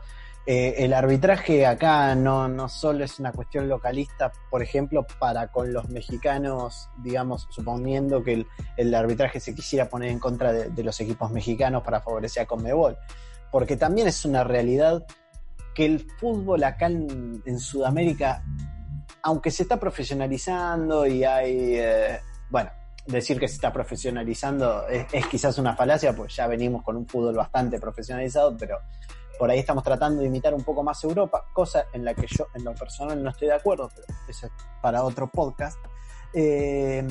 Eh, 0.48 0.84
el 0.84 0.92
arbitraje 0.92 1.66
acá 1.66 2.14
no, 2.14 2.46
no 2.46 2.68
solo 2.68 3.04
es 3.04 3.18
una 3.18 3.32
cuestión 3.32 3.68
localista, 3.68 4.30
por 4.50 4.62
ejemplo, 4.62 5.04
para 5.18 5.48
con 5.48 5.72
los 5.72 5.88
mexicanos, 5.88 6.88
digamos, 7.02 7.48
suponiendo 7.50 8.22
que 8.22 8.46
el, 8.76 8.94
arbitraje 8.94 9.40
se 9.40 9.54
quisiera 9.54 9.88
poner 9.88 10.10
en 10.10 10.20
contra 10.20 10.52
de, 10.52 10.84
los 10.84 11.00
equipos 11.00 11.32
mexicanos 11.32 11.82
para 11.82 12.00
favorecer 12.00 12.44
a 12.44 12.46
Conmebol, 12.46 12.96
porque 13.50 13.76
también 13.76 14.06
es 14.06 14.24
una 14.24 14.44
realidad 14.44 15.04
que 15.74 15.86
el 15.86 16.06
fútbol 16.20 16.62
acá 16.62 16.86
en, 16.86 17.58
Sudamérica, 17.58 18.44
aunque 19.22 19.50
se 19.50 19.64
está 19.64 19.80
profesionalizando 19.80 21.06
y 21.06 21.24
hay, 21.24 21.74
eh, 21.74 22.20
bueno, 22.50 22.70
decir 23.06 23.38
que 23.38 23.48
se 23.48 23.54
está 23.54 23.72
profesionalizando 23.72 24.86
es, 24.88 25.26
quizás 25.26 25.58
una 25.58 25.74
falacia, 25.74 26.14
pues 26.14 26.34
ya 26.34 26.46
venimos 26.46 26.82
con 26.82 26.96
un 26.96 27.06
fútbol 27.06 27.34
bastante 27.34 27.78
profesionalizado, 27.78 28.56
pero 28.56 28.78
por 29.38 29.50
ahí 29.50 29.58
estamos 29.58 29.84
tratando 29.84 30.20
de 30.20 30.28
imitar 30.28 30.54
un 30.54 30.64
poco 30.64 30.82
más 30.82 31.02
Europa, 31.04 31.44
cosa 31.52 31.86
en 31.92 32.04
la 32.04 32.14
que 32.14 32.26
yo 32.26 32.46
en 32.54 32.64
lo 32.64 32.74
personal 32.74 33.22
no 33.22 33.30
estoy 33.30 33.48
de 33.48 33.54
acuerdo, 33.54 33.90
pero 33.94 34.06
eso 34.28 34.46
es 34.46 34.52
para 34.80 35.04
otro 35.04 35.28
podcast. 35.28 35.78
Eh, 36.32 37.06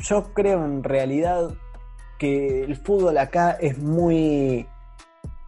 yo 0.00 0.32
creo 0.32 0.64
en 0.64 0.82
realidad 0.82 1.50
que 2.18 2.62
el 2.62 2.76
fútbol 2.76 3.18
acá 3.18 3.52
es 3.52 3.78
muy 3.78 4.66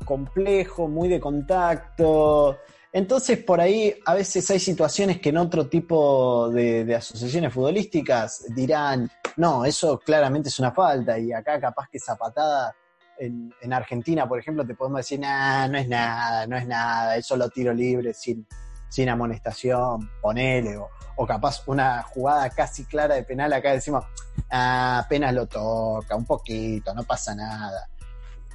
complejo, 0.04 0.88
muy 0.88 1.08
de 1.08 1.20
contacto, 1.20 2.58
entonces, 2.92 3.38
por 3.38 3.60
ahí 3.60 3.94
a 4.06 4.14
veces 4.14 4.50
hay 4.50 4.58
situaciones 4.58 5.20
que 5.20 5.28
en 5.28 5.36
otro 5.36 5.68
tipo 5.68 6.48
de, 6.50 6.94
asociaciones 6.94 7.52
futbolísticas 7.52 8.44
dirán, 8.54 9.10
no, 9.36 9.64
eso 9.64 9.98
claramente 9.98 10.48
es 10.48 10.58
una 10.58 10.72
falta, 10.72 11.18
y 11.18 11.32
acá 11.32 11.60
capaz 11.60 11.88
que 11.90 11.98
esa 11.98 12.16
patada 12.16 12.74
en, 13.18 13.72
Argentina, 13.72 14.26
por 14.26 14.38
ejemplo, 14.38 14.66
te 14.66 14.74
podemos 14.74 15.00
decir, 15.00 15.20
nah, 15.20 15.68
no 15.68 15.76
es 15.76 15.88
nada, 15.88 16.46
no 16.46 16.56
es 16.56 16.66
nada, 16.66 17.16
eso 17.16 17.36
lo 17.36 17.50
tiro 17.50 17.74
libre 17.74 18.14
sin, 18.14 18.46
sin 18.88 19.08
amonestación, 19.08 20.10
ponele, 20.22 20.78
o, 20.78 20.88
o 21.16 21.26
capaz 21.26 21.62
una 21.66 22.02
jugada 22.04 22.48
casi 22.50 22.84
clara 22.84 23.16
de 23.16 23.24
penal, 23.24 23.52
acá 23.52 23.72
decimos, 23.72 24.04
ah, 24.50 25.02
apenas 25.04 25.34
lo 25.34 25.46
toca, 25.46 26.16
un 26.16 26.24
poquito, 26.24 26.94
no 26.94 27.04
pasa 27.04 27.34
nada 27.34 27.88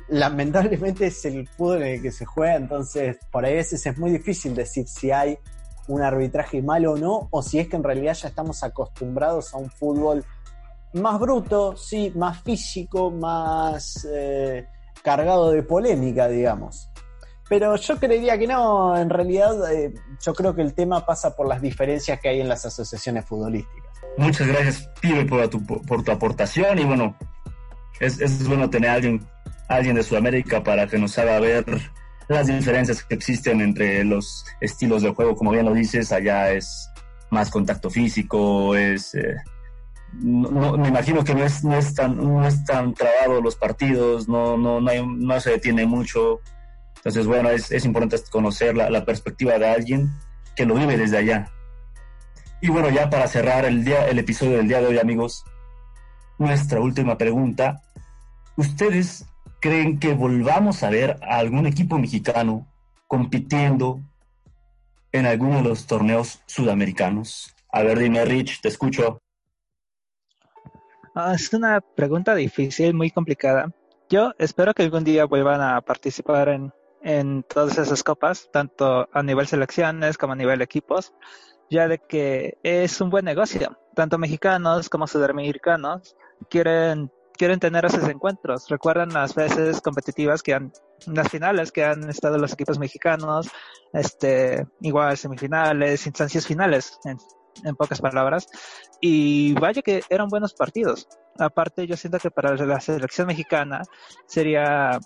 lamentablemente 0.10 1.08
es 1.08 1.26
el 1.26 1.48
fútbol 1.48 1.84
en 1.84 1.96
el 1.96 2.02
que 2.02 2.12
se 2.12 2.26
juega, 2.26 2.56
entonces 2.56 3.18
por 3.32 3.46
ahí 3.46 3.54
a 3.54 3.58
veces 3.58 3.86
es 3.86 3.98
muy 3.98 4.12
difícil 4.12 4.56
decir 4.56 4.88
si 4.88 5.12
hay 5.12 5.38
un 5.88 6.02
arbitraje 6.02 6.62
malo 6.62 6.94
o 6.94 6.98
no, 6.98 7.28
o 7.32 7.42
si 7.42 7.60
es 7.60 7.68
que 7.68 7.76
en 7.76 7.84
realidad 7.84 8.14
ya 8.14 8.30
estamos 8.30 8.64
acostumbrados 8.64 9.54
a 9.54 9.58
un 9.58 9.70
fútbol 9.70 10.24
más 10.94 11.20
bruto, 11.20 11.76
sí, 11.76 12.12
más 12.16 12.42
físico, 12.42 13.12
más 13.12 14.08
eh, 14.12 14.68
cargado 15.04 15.52
de 15.52 15.64
polémica, 15.64 16.28
digamos. 16.28 16.90
Pero 17.50 17.76
yo 17.76 17.98
creería 17.98 18.38
que 18.38 18.48
no, 18.48 18.98
en 18.98 19.10
realidad 19.10 19.72
eh, 19.74 19.94
yo 20.22 20.34
creo 20.34 20.56
que 20.56 20.62
el 20.62 20.74
tema 20.74 21.06
pasa 21.06 21.36
por 21.36 21.48
las 21.48 21.62
diferencias 21.62 22.20
que 22.20 22.30
hay 22.30 22.42
en 22.42 22.48
las 22.48 22.66
asociaciones 22.66 23.26
futbolísticas. 23.26 23.92
Muchas 24.18 24.48
gracias, 24.48 24.90
Pibe, 25.02 25.26
por 25.26 25.48
tu, 25.50 25.66
por 25.66 26.04
tu 26.04 26.12
aportación 26.12 26.80
y 26.80 26.86
bueno, 26.86 27.16
es, 28.00 28.20
es 28.20 28.48
bueno 28.48 28.70
tener 28.70 28.90
a 28.90 28.94
alguien 28.94 29.26
alguien 29.68 29.96
de 29.96 30.04
Sudamérica 30.04 30.64
para 30.64 30.88
que 30.88 30.98
nos 30.98 31.18
haga 31.18 31.40
ver 31.40 31.66
las 32.28 32.48
diferencias 32.48 33.04
que 33.04 33.16
existen 33.16 33.62
entre 33.62 34.04
los 34.04 34.46
estilos 34.62 35.02
de 35.02 35.14
juego. 35.14 35.36
Como 35.36 35.52
bien 35.52 35.66
lo 35.66 35.74
dices, 35.74 36.12
allá 36.12 36.52
es 36.52 36.90
más 37.30 37.50
contacto 37.50 37.90
físico, 37.90 38.76
es... 38.76 39.16
Eh, 39.16 39.36
no, 40.14 40.78
me 40.78 40.90
imagino 40.90 41.24
que 41.24 41.34
no 41.34 41.44
es, 41.44 41.64
no 41.64 41.76
es 41.76 41.96
tan 41.96 42.16
no 42.18 42.48
es 42.48 42.64
tan 42.66 42.94
trabado 42.94 43.42
los 43.42 43.56
partidos, 43.56 44.28
no, 44.28 44.58
no, 44.58 44.80
no, 44.80 45.40
se 45.40 45.52
detiene 45.52 45.88
mucho. 45.88 46.40
Entonces, 46.98 47.26
bueno, 47.26 47.50
es, 47.50 47.72
es 47.72 47.84
importante 47.84 48.18
conocer 48.30 48.78
la, 48.78 48.92
la, 48.92 49.06
perspectiva 49.06 49.58
de 49.58 49.68
alguien 49.68 50.12
que 50.56 50.68
lo 50.68 50.76
vive 50.76 50.98
desde 50.98 51.18
allá. 51.18 51.52
Y 52.62 52.70
bueno, 52.70 52.90
ya 52.92 53.10
para 53.10 53.28
cerrar 53.28 53.66
el, 53.66 53.84
día, 53.84 54.08
el 54.08 54.20
episodio 54.20 54.58
del 54.58 54.68
día 54.68 54.80
de 54.80 54.88
hoy, 54.88 55.00
amigos, 55.00 55.44
nuestra 56.44 56.80
última 56.80 57.18
pregunta. 57.18 57.82
¿Ustedes 58.56 59.26
creen 59.60 60.00
que 60.00 60.14
volvamos 60.14 60.84
a 60.84 60.90
ver 60.90 61.18
a 61.24 61.38
algún 61.38 61.66
equipo 61.66 61.98
mexicano 61.98 62.68
compitiendo 63.08 64.02
en 65.12 65.26
alguno 65.26 65.58
de 65.58 65.70
los 65.70 65.88
torneos 65.88 66.42
sudamericanos? 66.46 67.56
A 67.72 67.82
ver, 67.82 67.98
dime, 67.98 68.24
Rich, 68.26 68.62
te 68.62 68.68
escucho. 68.68 69.20
Ah, 71.16 71.34
es 71.34 71.54
una 71.54 71.80
pregunta 71.80 72.36
difícil, 72.36 72.94
muy 72.94 73.10
complicada. 73.10 73.72
Yo 74.10 74.34
espero 74.38 74.74
que 74.74 74.84
algún 74.84 75.04
día 75.04 75.26
vuelvan 75.26 75.62
a 75.62 75.82
participar 75.82 76.50
en, 76.50 76.74
en 77.02 77.44
todas 77.44 77.78
esas 77.78 78.04
copas, 78.04 78.50
tanto 78.52 79.08
a 79.12 79.24
nivel 79.24 79.48
selecciones 79.48 80.18
como 80.18 80.34
a 80.34 80.36
nivel 80.36 80.62
equipos, 80.62 81.14
ya 81.70 81.88
de 81.88 82.00
que 82.00 82.58
es 82.64 83.00
un 83.00 83.10
buen 83.10 83.26
negocio. 83.26 83.78
Tanto 83.96 84.18
mexicanos 84.18 84.90
como 84.90 85.08
sudamericanos 85.08 86.16
quieren 86.50 87.12
quieren 87.34 87.60
tener 87.60 87.86
esos 87.86 88.08
encuentros. 88.08 88.70
Recuerdan 88.70 89.10
las 89.10 89.36
veces 89.36 89.82
competitivas 89.82 90.42
que 90.42 90.54
han, 90.54 90.72
las 91.08 91.30
finales 91.30 91.72
que 91.72 91.84
han 91.84 92.10
estado 92.10 92.38
los 92.38 92.54
equipos 92.54 92.80
mexicanos, 92.80 93.50
este, 93.92 94.66
igual 94.82 95.18
semifinales, 95.18 96.06
instancias 96.06 96.48
finales, 96.48 97.00
en, 97.06 97.18
pocas 97.76 98.02
palabras. 98.02 98.48
Y 99.02 99.54
vaya 99.54 99.82
que 99.82 100.02
eran 100.10 100.28
buenos 100.28 100.54
partidos. 100.54 101.08
Aparte, 101.38 101.86
yo 101.88 101.98
siento 101.98 102.20
que 102.20 102.32
para 102.32 102.56
la 102.56 102.80
selección 102.80 103.28
mexicana 103.28 103.82
sería 104.26 105.00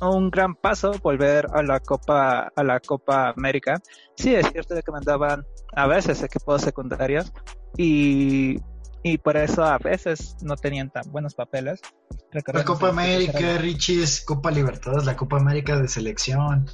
un 0.00 0.30
gran 0.30 0.54
paso 0.54 0.92
volver 1.02 1.46
a 1.54 1.62
la 1.62 1.80
Copa 1.80 2.52
a 2.54 2.62
la 2.62 2.80
Copa 2.80 3.30
América. 3.30 3.80
Sí, 4.16 4.34
es 4.34 4.50
cierto 4.52 4.74
que 4.74 4.92
mandaban 4.92 5.44
a 5.74 5.86
veces 5.86 6.22
equipos 6.22 6.62
secundarios 6.62 7.32
y 7.76 8.58
y 9.02 9.18
por 9.18 9.36
eso 9.36 9.64
a 9.64 9.78
veces 9.78 10.36
no 10.42 10.56
tenían 10.56 10.90
tan 10.90 11.10
buenos 11.10 11.34
papeles. 11.34 11.80
la 12.32 12.64
Copa 12.64 12.88
América, 12.88 13.58
Richie, 13.58 14.02
es 14.02 14.20
Copa 14.22 14.50
Libertadores, 14.50 15.04
la 15.04 15.16
Copa 15.16 15.38
América 15.38 15.80
de 15.80 15.88
selección. 15.88 16.68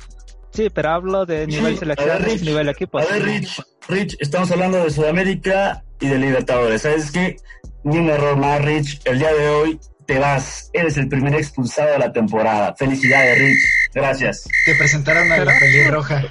Sí, 0.51 0.71
pero 0.71 0.91
hablo 0.91 1.27
de 1.27 1.47
nivel 1.47 1.79
selección, 1.79 2.19
y 2.31 2.45
nivel 2.45 2.69
equipo. 2.69 2.99
A 2.99 3.05
ver, 3.05 3.23
Rich, 3.23 3.63
Rich, 3.89 4.17
estamos 4.21 4.51
hablando 4.51 4.83
de 4.83 4.91
Sudamérica 4.91 5.85
y 6.01 6.09
de 6.09 6.19
Libertadores. 6.19 6.83
¿Sabes 6.83 7.11
qué? 7.13 7.37
Ni 7.85 7.99
un 7.99 8.09
error 8.09 8.37
más, 8.37 8.63
Rich. 8.65 9.03
El 9.05 9.19
día 9.19 9.33
de 9.35 9.49
hoy 9.49 9.81
te 10.07 10.19
vas. 10.19 10.71
Eres 10.73 10.97
el 10.97 11.09
primer 11.09 11.35
expulsado 11.35 11.93
de 11.93 11.99
la 11.99 12.13
temporada. 12.13 12.75
Felicidades, 12.77 13.39
Rich. 13.39 13.59
Gracias. 13.95 14.49
Te 14.65 14.75
presentaron 14.77 15.31
a 15.31 15.45
la 15.45 15.59
pelirroja. 15.59 16.25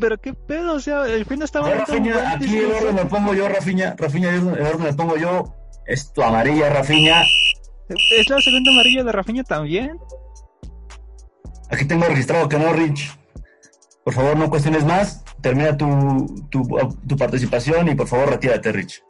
Pero 0.00 0.18
qué 0.18 0.34
pedo, 0.34 0.74
o 0.74 0.80
sea, 0.80 1.06
el 1.06 1.24
fin 1.24 1.42
estaba. 1.42 1.72
Rafiña, 1.72 2.32
aquí 2.32 2.56
el 2.56 2.72
orden 2.72 2.94
me 2.94 3.06
pongo 3.06 3.34
yo, 3.34 3.48
Rafiña. 3.48 3.94
Rafiña, 3.96 4.30
el 4.30 4.46
orden 4.48 4.82
me 4.82 4.92
pongo 4.92 5.16
yo. 5.16 5.54
Es 5.86 6.12
tu 6.12 6.22
amarilla, 6.22 6.70
Rafiña. 6.70 7.22
¿Es 7.88 8.28
la 8.28 8.40
segunda 8.40 8.70
amarilla 8.70 9.04
de 9.04 9.12
Rafiña 9.12 9.44
también? 9.44 9.98
Aquí 11.70 11.84
tengo 11.84 12.04
registrado 12.06 12.48
que 12.48 12.58
no, 12.58 12.72
Rich. 12.72 13.16
Por 14.04 14.14
favor, 14.14 14.36
no 14.36 14.50
cuestiones 14.50 14.84
más. 14.84 15.24
Termina 15.40 15.76
tu, 15.76 16.48
tu, 16.50 16.62
tu 17.06 17.16
participación 17.16 17.88
y 17.88 17.94
por 17.94 18.08
favor, 18.08 18.30
retírate, 18.30 18.72
Rich. 18.72 19.02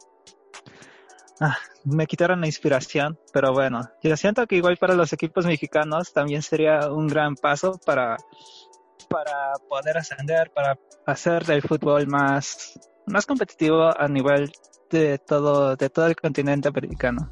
Ah, 1.39 1.57
me 1.83 2.07
quitaron 2.07 2.41
la 2.41 2.47
inspiración, 2.47 3.19
pero 3.33 3.51
bueno, 3.53 3.89
yo 4.01 4.15
siento 4.15 4.47
que 4.47 4.55
igual 4.55 4.77
para 4.77 4.95
los 4.95 5.11
equipos 5.11 5.45
mexicanos 5.45 6.13
también 6.13 6.41
sería 6.41 6.91
un 6.91 7.07
gran 7.07 7.35
paso 7.35 7.79
para 7.85 8.17
para 9.05 9.53
poder 9.69 9.97
ascender, 9.97 10.51
para 10.51 10.77
hacer 11.05 11.45
del 11.45 11.61
fútbol 11.61 12.07
más, 12.07 12.79
más 13.07 13.25
competitivo 13.25 13.91
a 13.97 14.07
nivel 14.07 14.51
de 14.89 15.17
todo, 15.17 15.75
de 15.75 15.89
todo 15.89 16.07
el 16.07 16.15
continente 16.15 16.67
americano. 16.67 17.31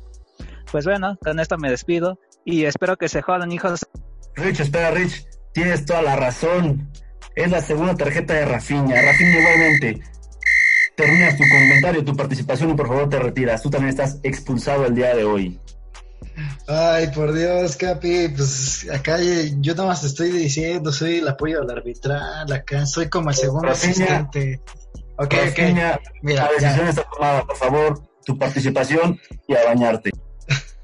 Pues 0.72 0.86
bueno, 0.86 1.18
con 1.24 1.40
esto 1.40 1.58
me 1.58 1.70
despido 1.70 2.20
y 2.46 2.66
espero 2.66 2.98
que 2.98 3.10
se 3.10 3.22
jodan, 3.22 3.52
hijos. 3.52 3.88
Rich, 4.36 4.62
espera, 4.62 4.92
Rich, 4.92 5.28
tienes 5.54 5.86
toda 5.86 6.02
la 6.02 6.16
razón. 6.16 6.90
Es 7.36 7.50
la 7.52 7.62
segunda 7.62 7.96
tarjeta 7.96 8.34
de 8.34 8.46
Rafinha. 8.46 9.02
Rafinha 9.02 9.40
igualmente. 9.40 10.04
Terminas 10.96 11.38
tu 11.38 11.44
comentario, 11.52 12.06
tu 12.06 12.16
participación 12.16 12.72
y 12.72 12.74
por 12.76 12.88
favor 12.88 13.10
te 13.10 13.20
retiras. 13.20 13.62
Tú 13.62 13.70
también 13.70 13.90
estás 13.90 14.20
expulsado 14.24 14.86
el 14.86 14.94
día 14.94 15.16
de 15.16 15.24
hoy. 15.24 15.60
Ay, 16.68 17.08
por 17.08 17.34
Dios, 17.34 17.76
Capi, 17.76 18.30
pues 18.30 18.90
acá 18.90 19.18
yo 19.20 19.76
nada 19.76 19.90
más 19.90 20.02
te 20.02 20.08
estoy 20.08 20.32
diciendo, 20.32 20.92
soy 20.92 21.18
el 21.18 21.28
apoyo 21.28 21.62
al 21.62 21.70
arbitral, 21.70 22.52
acá 22.52 22.86
soy 22.86 23.10
como 23.10 23.30
el 23.30 23.36
segundo 23.36 23.70
asistente. 23.70 24.62
Ok, 25.18 25.34
ok. 25.52 25.60
Mira, 26.22 26.44
la 26.44 26.52
decisión 26.60 26.88
está 26.88 27.04
tomada, 27.04 27.44
por 27.44 27.58
favor, 27.58 28.02
tu 28.26 28.38
participación 28.38 29.20
y 29.48 29.56
a 29.56 29.66
bañarte. 29.66 30.12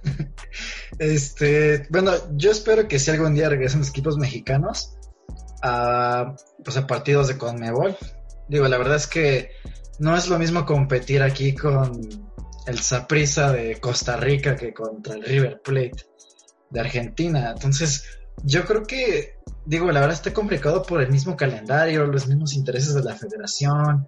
este, 0.99 1.87
bueno, 1.89 2.11
yo 2.35 2.51
espero 2.51 2.87
que 2.87 2.99
si 2.99 3.11
algún 3.11 3.33
día 3.33 3.49
regresen 3.49 3.79
los 3.79 3.89
equipos 3.89 4.17
mexicanos 4.17 4.97
a, 5.61 6.35
pues 6.63 6.77
a 6.77 6.87
partidos 6.87 7.27
de 7.27 7.37
Conmebol. 7.37 7.97
Digo, 8.47 8.67
la 8.67 8.77
verdad 8.77 8.97
es 8.97 9.07
que 9.07 9.51
no 9.99 10.15
es 10.15 10.27
lo 10.27 10.39
mismo 10.39 10.65
competir 10.65 11.21
aquí 11.21 11.53
con 11.53 12.01
el 12.69 12.79
Saprissa 12.79 13.51
de 13.51 13.79
Costa 13.79 14.15
Rica 14.17 14.55
que 14.55 14.73
contra 14.73 15.15
el 15.15 15.23
River 15.23 15.61
Plate 15.61 16.05
de 16.69 16.79
Argentina. 16.79 17.51
Entonces, 17.51 18.03
yo 18.43 18.65
creo 18.65 18.83
que, 18.83 19.37
digo, 19.65 19.91
la 19.91 19.99
verdad 19.99 20.15
está 20.15 20.33
complicado 20.33 20.83
por 20.83 21.01
el 21.01 21.11
mismo 21.11 21.35
calendario, 21.35 22.05
los 22.05 22.27
mismos 22.27 22.53
intereses 22.53 22.93
de 22.93 23.03
la 23.03 23.15
federación. 23.15 24.07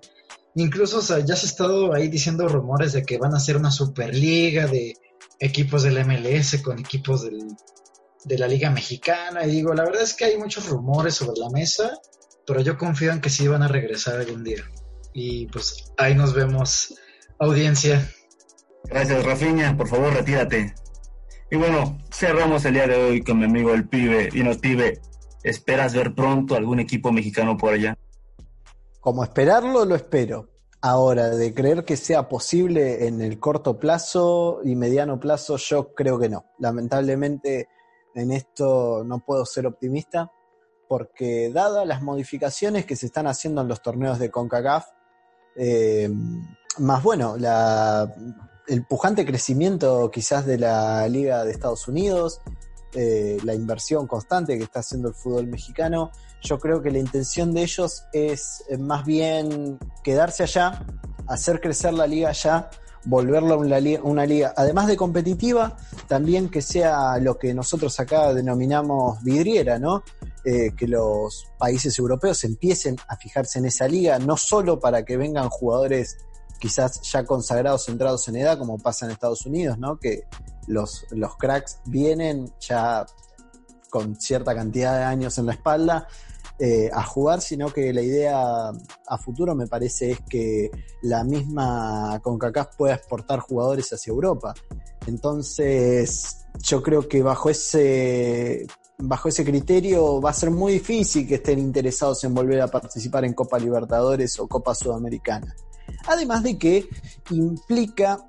Incluso, 0.55 0.99
ya 1.19 1.35
se 1.35 1.45
ha 1.45 1.49
estado 1.49 1.93
ahí 1.93 2.07
diciendo 2.07 2.47
rumores 2.47 2.93
de 2.93 3.03
que 3.03 3.17
van 3.17 3.33
a 3.33 3.37
hacer 3.37 3.57
una 3.57 3.71
superliga 3.71 4.67
de 4.67 4.95
equipos 5.39 5.83
del 5.83 6.05
MLS 6.05 6.61
con 6.61 6.79
equipos 6.79 7.23
de 7.23 8.37
la 8.37 8.47
Liga 8.47 8.69
Mexicana. 8.69 9.45
Y 9.45 9.51
digo, 9.51 9.73
la 9.73 9.83
verdad 9.83 10.03
es 10.03 10.13
que 10.13 10.25
hay 10.25 10.37
muchos 10.37 10.69
rumores 10.69 11.15
sobre 11.15 11.39
la 11.39 11.49
mesa, 11.49 11.99
pero 12.45 12.61
yo 12.61 12.77
confío 12.77 13.11
en 13.11 13.21
que 13.21 13.29
sí 13.29 13.47
van 13.47 13.63
a 13.63 13.67
regresar 13.67 14.19
algún 14.19 14.43
día. 14.43 14.63
Y 15.13 15.47
pues 15.47 15.91
ahí 15.97 16.15
nos 16.15 16.33
vemos, 16.33 16.93
audiencia. 17.39 18.07
Gracias, 18.85 19.25
Rafiña. 19.25 19.75
Por 19.77 19.87
favor, 19.87 20.13
retírate. 20.13 20.73
Y 21.49 21.57
bueno, 21.57 21.97
cerramos 22.11 22.63
el 22.65 22.75
día 22.75 22.87
de 22.87 22.95
hoy 22.95 23.23
con 23.23 23.39
mi 23.39 23.45
amigo 23.45 23.73
el 23.73 23.87
pibe. 23.87 24.29
Pibe, 24.61 25.01
¿esperas 25.43 25.93
ver 25.93 26.15
pronto 26.15 26.55
algún 26.55 26.79
equipo 26.79 27.11
mexicano 27.11 27.57
por 27.57 27.73
allá? 27.73 27.97
Como 29.01 29.23
esperarlo, 29.23 29.83
lo 29.83 29.95
espero. 29.95 30.49
Ahora, 30.81 31.29
de 31.29 31.53
creer 31.53 31.83
que 31.83 31.97
sea 31.97 32.29
posible 32.29 33.07
en 33.07 33.21
el 33.21 33.39
corto 33.39 33.77
plazo 33.77 34.61
y 34.63 34.75
mediano 34.75 35.19
plazo, 35.19 35.57
yo 35.57 35.93
creo 35.93 36.17
que 36.17 36.29
no. 36.29 36.45
Lamentablemente, 36.59 37.67
en 38.15 38.31
esto 38.31 39.03
no 39.05 39.19
puedo 39.19 39.45
ser 39.45 39.67
optimista, 39.67 40.31
porque 40.87 41.51
dadas 41.53 41.85
las 41.85 42.01
modificaciones 42.01 42.85
que 42.85 42.95
se 42.95 43.05
están 43.07 43.27
haciendo 43.27 43.61
en 43.61 43.67
los 43.67 43.81
torneos 43.81 44.19
de 44.19 44.31
CONCACAF, 44.31 44.85
eh, 45.55 46.09
más 46.79 47.03
bueno, 47.03 47.35
la 47.37 48.13
el 48.67 48.85
pujante 48.85 49.25
crecimiento 49.25 50.09
quizás 50.11 50.45
de 50.45 50.57
la 50.57 51.07
Liga 51.07 51.43
de 51.43 51.51
Estados 51.51 51.87
Unidos, 51.87 52.41
eh, 52.93 53.37
la 53.43 53.53
inversión 53.53 54.05
constante 54.07 54.57
que 54.57 54.63
está 54.63 54.79
haciendo 54.81 55.09
el 55.09 55.15
fútbol 55.15 55.47
mexicano, 55.47 56.11
yo 56.41 56.59
creo 56.59 56.81
que 56.81 56.91
la 56.91 56.99
intención 56.99 57.53
de 57.53 57.63
ellos 57.63 58.03
es 58.11 58.63
eh, 58.69 58.77
más 58.77 59.05
bien 59.05 59.79
quedarse 60.03 60.43
allá, 60.43 60.85
hacer 61.27 61.61
crecer 61.61 61.93
la 61.93 62.07
liga 62.07 62.29
allá, 62.29 62.69
volverla 63.05 63.55
una 63.55 63.79
liga, 63.79 64.01
una 64.03 64.25
liga, 64.25 64.53
además 64.57 64.87
de 64.87 64.97
competitiva, 64.97 65.77
también 66.07 66.49
que 66.49 66.61
sea 66.61 67.17
lo 67.19 67.37
que 67.37 67.53
nosotros 67.53 67.99
acá 67.99 68.33
denominamos 68.33 69.23
vidriera, 69.23 69.79
¿no? 69.79 70.03
Eh, 70.43 70.71
que 70.75 70.87
los 70.87 71.47
países 71.57 71.97
europeos 71.97 72.43
empiecen 72.43 72.97
a 73.07 73.15
fijarse 73.15 73.59
en 73.59 73.65
esa 73.65 73.87
liga, 73.87 74.19
no 74.19 74.37
solo 74.37 74.79
para 74.79 75.05
que 75.05 75.17
vengan 75.17 75.49
jugadores 75.49 76.17
quizás 76.61 77.01
ya 77.01 77.25
consagrados, 77.25 77.85
centrados 77.85 78.27
en 78.27 78.35
edad, 78.35 78.57
como 78.57 78.77
pasa 78.77 79.05
en 79.05 79.11
Estados 79.11 79.47
Unidos, 79.47 79.79
¿no? 79.79 79.97
Que 79.97 80.27
los, 80.67 81.07
los 81.09 81.35
cracks 81.35 81.79
vienen 81.85 82.53
ya 82.59 83.03
con 83.89 84.15
cierta 84.21 84.53
cantidad 84.53 84.95
de 84.99 85.03
años 85.03 85.39
en 85.39 85.47
la 85.47 85.53
espalda 85.53 86.07
eh, 86.59 86.91
a 86.93 87.03
jugar, 87.03 87.41
sino 87.41 87.73
que 87.73 87.91
la 87.91 88.03
idea 88.03 88.69
a 88.69 89.17
futuro 89.17 89.55
me 89.55 89.65
parece 89.65 90.11
es 90.11 90.19
que 90.29 90.69
la 91.01 91.23
misma 91.23 92.19
CONCACAF 92.21 92.75
pueda 92.77 92.93
exportar 92.93 93.39
jugadores 93.39 93.91
hacia 93.91 94.11
Europa. 94.11 94.53
Entonces, 95.07 96.45
yo 96.59 96.83
creo 96.83 97.07
que 97.07 97.23
bajo 97.23 97.49
ese 97.49 98.67
bajo 98.99 99.29
ese 99.29 99.43
criterio 99.43 100.21
va 100.21 100.29
a 100.29 100.33
ser 100.33 100.51
muy 100.51 100.73
difícil 100.73 101.27
que 101.27 101.35
estén 101.35 101.57
interesados 101.57 102.23
en 102.23 102.35
volver 102.35 102.61
a 102.61 102.67
participar 102.67 103.25
en 103.25 103.33
Copa 103.33 103.57
Libertadores 103.57 104.39
o 104.39 104.47
Copa 104.47 104.75
Sudamericana. 104.75 105.55
Además 106.07 106.43
de 106.43 106.57
que 106.57 106.87
implica 107.29 108.19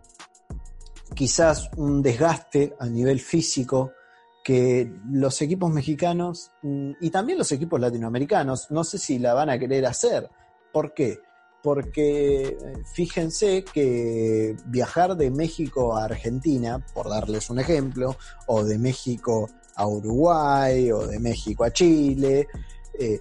quizás 1.15 1.71
un 1.77 2.03
desgaste 2.03 2.75
a 2.79 2.87
nivel 2.87 3.21
físico 3.21 3.93
que 4.43 4.93
los 5.11 5.41
equipos 5.41 5.71
mexicanos 5.71 6.51
mm, 6.63 6.93
y 7.01 7.11
también 7.11 7.39
los 7.39 7.53
equipos 7.53 7.81
latinoamericanos, 7.81 8.71
no 8.71 8.85
sé 8.85 8.99
si 8.99 9.19
la 9.19 9.35
van 9.35 9.51
a 9.51 9.59
querer 9.59 9.87
hacer. 9.87 10.29
¿Por 10.73 10.95
qué? 10.95 11.19
Porque 11.63 12.43
eh, 12.43 12.57
fíjense 12.93 13.65
que 13.65 14.57
viajar 14.67 15.17
de 15.17 15.31
México 15.31 15.97
a 15.97 16.05
Argentina, 16.05 16.85
por 16.93 17.09
darles 17.09 17.51
un 17.51 17.61
ejemplo, 17.61 18.17
o 18.47 18.65
de 18.65 18.79
México 18.79 19.49
a 19.77 19.87
Uruguay, 19.87 20.91
o 20.91 21.07
de 21.07 21.21
México 21.21 21.65
a 21.65 21.73
Chile, 21.73 22.49
eh, 22.99 23.21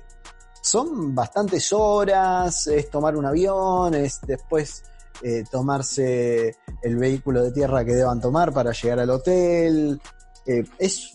son 0.62 1.14
bastantes 1.16 1.74
horas, 1.74 2.68
es 2.68 2.89
tomar 2.89 3.16
un 3.16 3.26
avión, 3.26 3.93
es 3.95 4.22
después 4.22 4.84
eh, 5.24 5.43
tomarse 5.51 6.55
el 6.82 6.95
vehículo 6.95 7.43
de 7.43 7.51
tierra 7.51 7.84
que 7.84 7.93
deban 7.93 8.22
tomar 8.22 8.53
para 8.53 8.72
llegar 8.72 8.99
al 8.99 9.09
hotel, 9.09 9.99
eh, 10.45 10.64
es 10.80 11.12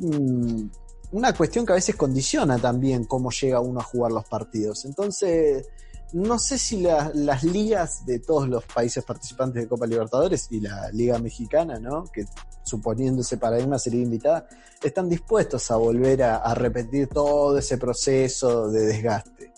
una 1.13 1.33
cuestión 1.33 1.65
que 1.65 1.73
a 1.73 1.77
veces 1.77 1.97
condiciona 1.97 2.59
también 2.59 3.05
cómo 3.05 3.31
llega 3.31 3.61
uno 3.61 3.81
a 3.81 3.85
jugar 3.85 4.13
los 4.13 4.25
partidos. 4.25 4.85
Entonces, 4.85 5.67
no 6.13 6.39
sé 6.39 6.59
si 6.59 6.83
las 6.83 7.43
ligas 7.43 8.07
de 8.07 8.21
todos 8.21 8.49
los 8.49 8.65
países 8.65 9.05
participantes 9.05 9.63
de 9.63 9.69
Copa 9.69 9.87
Libertadores 9.87 10.47
y 10.51 10.61
la 10.61 10.91
Liga 10.93 11.19
Mexicana, 11.19 11.79
¿no? 11.79 12.05
que 12.13 12.25
suponiéndose 12.63 13.39
para 13.39 13.59
una 13.59 13.79
serie 13.79 14.03
invitada, 14.03 14.47
están 14.83 15.09
dispuestos 15.09 15.71
a 15.71 15.77
volver 15.77 16.23
a, 16.23 16.55
repetir 16.55 17.09
todo 17.09 17.59
ese 17.59 17.79
proceso 17.79 18.71
de 18.71 18.87
desgaste. 18.87 19.53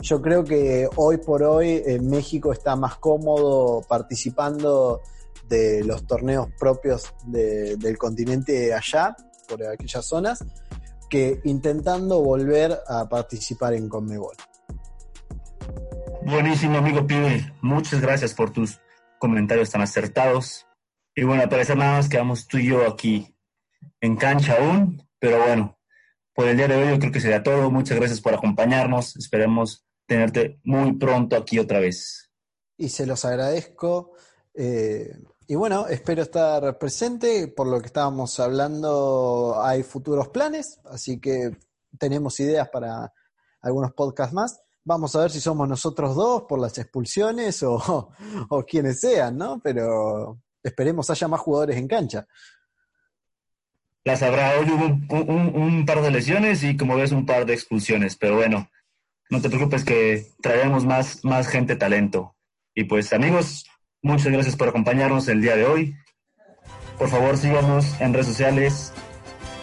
Yo 0.00 0.20
creo 0.20 0.44
que 0.44 0.88
hoy 0.96 1.18
por 1.18 1.42
hoy 1.42 1.82
eh, 1.86 1.98
México 2.00 2.52
está 2.52 2.76
más 2.76 2.96
cómodo 2.96 3.82
participando 3.88 5.00
de 5.48 5.84
los 5.84 6.06
torneos 6.06 6.48
propios 6.58 7.14
del 7.26 7.98
continente 7.98 8.72
allá, 8.72 9.14
por 9.48 9.62
aquellas 9.66 10.04
zonas, 10.04 10.38
que 11.08 11.40
intentando 11.44 12.20
volver 12.20 12.78
a 12.86 13.08
participar 13.08 13.74
en 13.74 13.88
Conmebol. 13.88 14.34
Buenísimo, 16.26 16.78
amigo 16.78 17.06
Pibe. 17.06 17.52
Muchas 17.60 18.00
gracias 18.00 18.32
por 18.32 18.50
tus 18.50 18.80
comentarios 19.18 19.70
tan 19.70 19.82
acertados. 19.82 20.66
Y 21.14 21.22
bueno, 21.22 21.46
parece 21.50 21.76
nada 21.76 21.98
más 21.98 22.08
quedamos 22.08 22.48
tú 22.48 22.56
y 22.56 22.68
yo 22.68 22.88
aquí 22.88 23.36
en 24.00 24.16
cancha 24.16 24.56
aún, 24.58 25.06
pero 25.18 25.38
bueno, 25.44 25.78
por 26.32 26.48
el 26.48 26.56
día 26.56 26.66
de 26.66 26.76
hoy 26.76 26.88
yo 26.92 26.98
creo 26.98 27.12
que 27.12 27.20
sería 27.20 27.42
todo. 27.42 27.70
Muchas 27.70 27.98
gracias 27.98 28.22
por 28.22 28.32
acompañarnos. 28.32 29.16
Esperemos 29.16 29.86
tenerte 30.06 30.58
muy 30.64 30.94
pronto 30.94 31.36
aquí 31.36 31.58
otra 31.58 31.78
vez. 31.78 32.30
Y 32.78 32.88
se 32.88 33.04
los 33.04 33.26
agradezco. 33.26 34.12
Eh, 34.54 35.14
y 35.46 35.54
bueno, 35.56 35.88
espero 35.88 36.22
estar 36.22 36.78
presente. 36.78 37.48
Por 37.48 37.66
lo 37.66 37.80
que 37.80 37.86
estábamos 37.86 38.40
hablando, 38.40 39.60
hay 39.62 39.82
futuros 39.82 40.28
planes, 40.28 40.80
así 40.86 41.20
que 41.20 41.54
tenemos 41.98 42.40
ideas 42.40 42.70
para 42.70 43.12
algunos 43.60 43.92
podcasts 43.92 44.32
más. 44.32 44.63
Vamos 44.84 45.14
a 45.16 45.20
ver 45.20 45.30
si 45.30 45.40
somos 45.40 45.68
nosotros 45.68 46.14
dos 46.14 46.42
por 46.42 46.60
las 46.60 46.76
expulsiones 46.78 47.62
o, 47.62 48.10
quienes 48.68 49.00
sean, 49.00 49.36
¿no? 49.36 49.60
Pero 49.62 50.38
esperemos 50.62 51.08
haya 51.10 51.28
más 51.28 51.40
jugadores 51.40 51.76
en 51.76 51.88
cancha. 51.88 52.26
Las 54.04 54.22
habrá. 54.22 54.58
Hoy 54.58 54.70
hubo 54.70 54.86
un, 55.56 55.86
par 55.86 56.02
de 56.02 56.10
lesiones 56.10 56.62
y 56.62 56.76
como 56.76 56.96
ves 56.96 57.12
un 57.12 57.24
par 57.24 57.46
de 57.46 57.54
expulsiones, 57.54 58.16
pero 58.16 58.36
bueno, 58.36 58.68
no 59.30 59.40
te 59.40 59.48
preocupes 59.48 59.84
que 59.84 60.26
traeremos 60.42 60.84
más, 60.84 61.24
más 61.24 61.48
gente 61.48 61.76
talento. 61.76 62.36
Y 62.74 62.84
pues 62.84 63.14
amigos, 63.14 63.64
Muchas 64.04 64.30
gracias 64.30 64.54
por 64.54 64.68
acompañarnos 64.68 65.28
el 65.28 65.40
día 65.40 65.56
de 65.56 65.64
hoy. 65.64 65.96
Por 66.98 67.08
favor, 67.08 67.38
síganos 67.38 67.98
en 68.02 68.12
redes 68.12 68.26
sociales, 68.26 68.92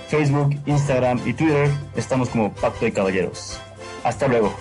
Facebook, 0.08 0.60
Instagram 0.66 1.22
y 1.28 1.34
Twitter. 1.36 1.70
Estamos 1.96 2.30
como 2.30 2.52
Pacto 2.52 2.86
de 2.86 2.92
Caballeros. 2.92 3.62
Hasta 4.04 4.28
luego. 4.28 4.52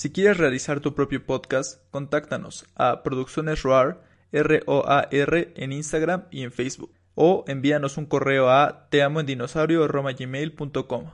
Si 0.00 0.10
quieres 0.10 0.38
realizar 0.38 0.80
tu 0.80 0.94
propio 0.94 1.26
podcast, 1.26 1.82
contáctanos 1.90 2.64
a 2.74 3.02
Producciones 3.02 3.62
ROAR, 3.62 4.02
R-O-A-R, 4.32 5.52
en 5.54 5.72
Instagram 5.72 6.24
y 6.30 6.42
en 6.42 6.52
Facebook. 6.52 6.94
O 7.14 7.44
envíanos 7.46 7.98
un 7.98 8.06
correo 8.06 8.48
a 8.48 8.88
teamoendinosaurio.gmail.com 8.88 11.10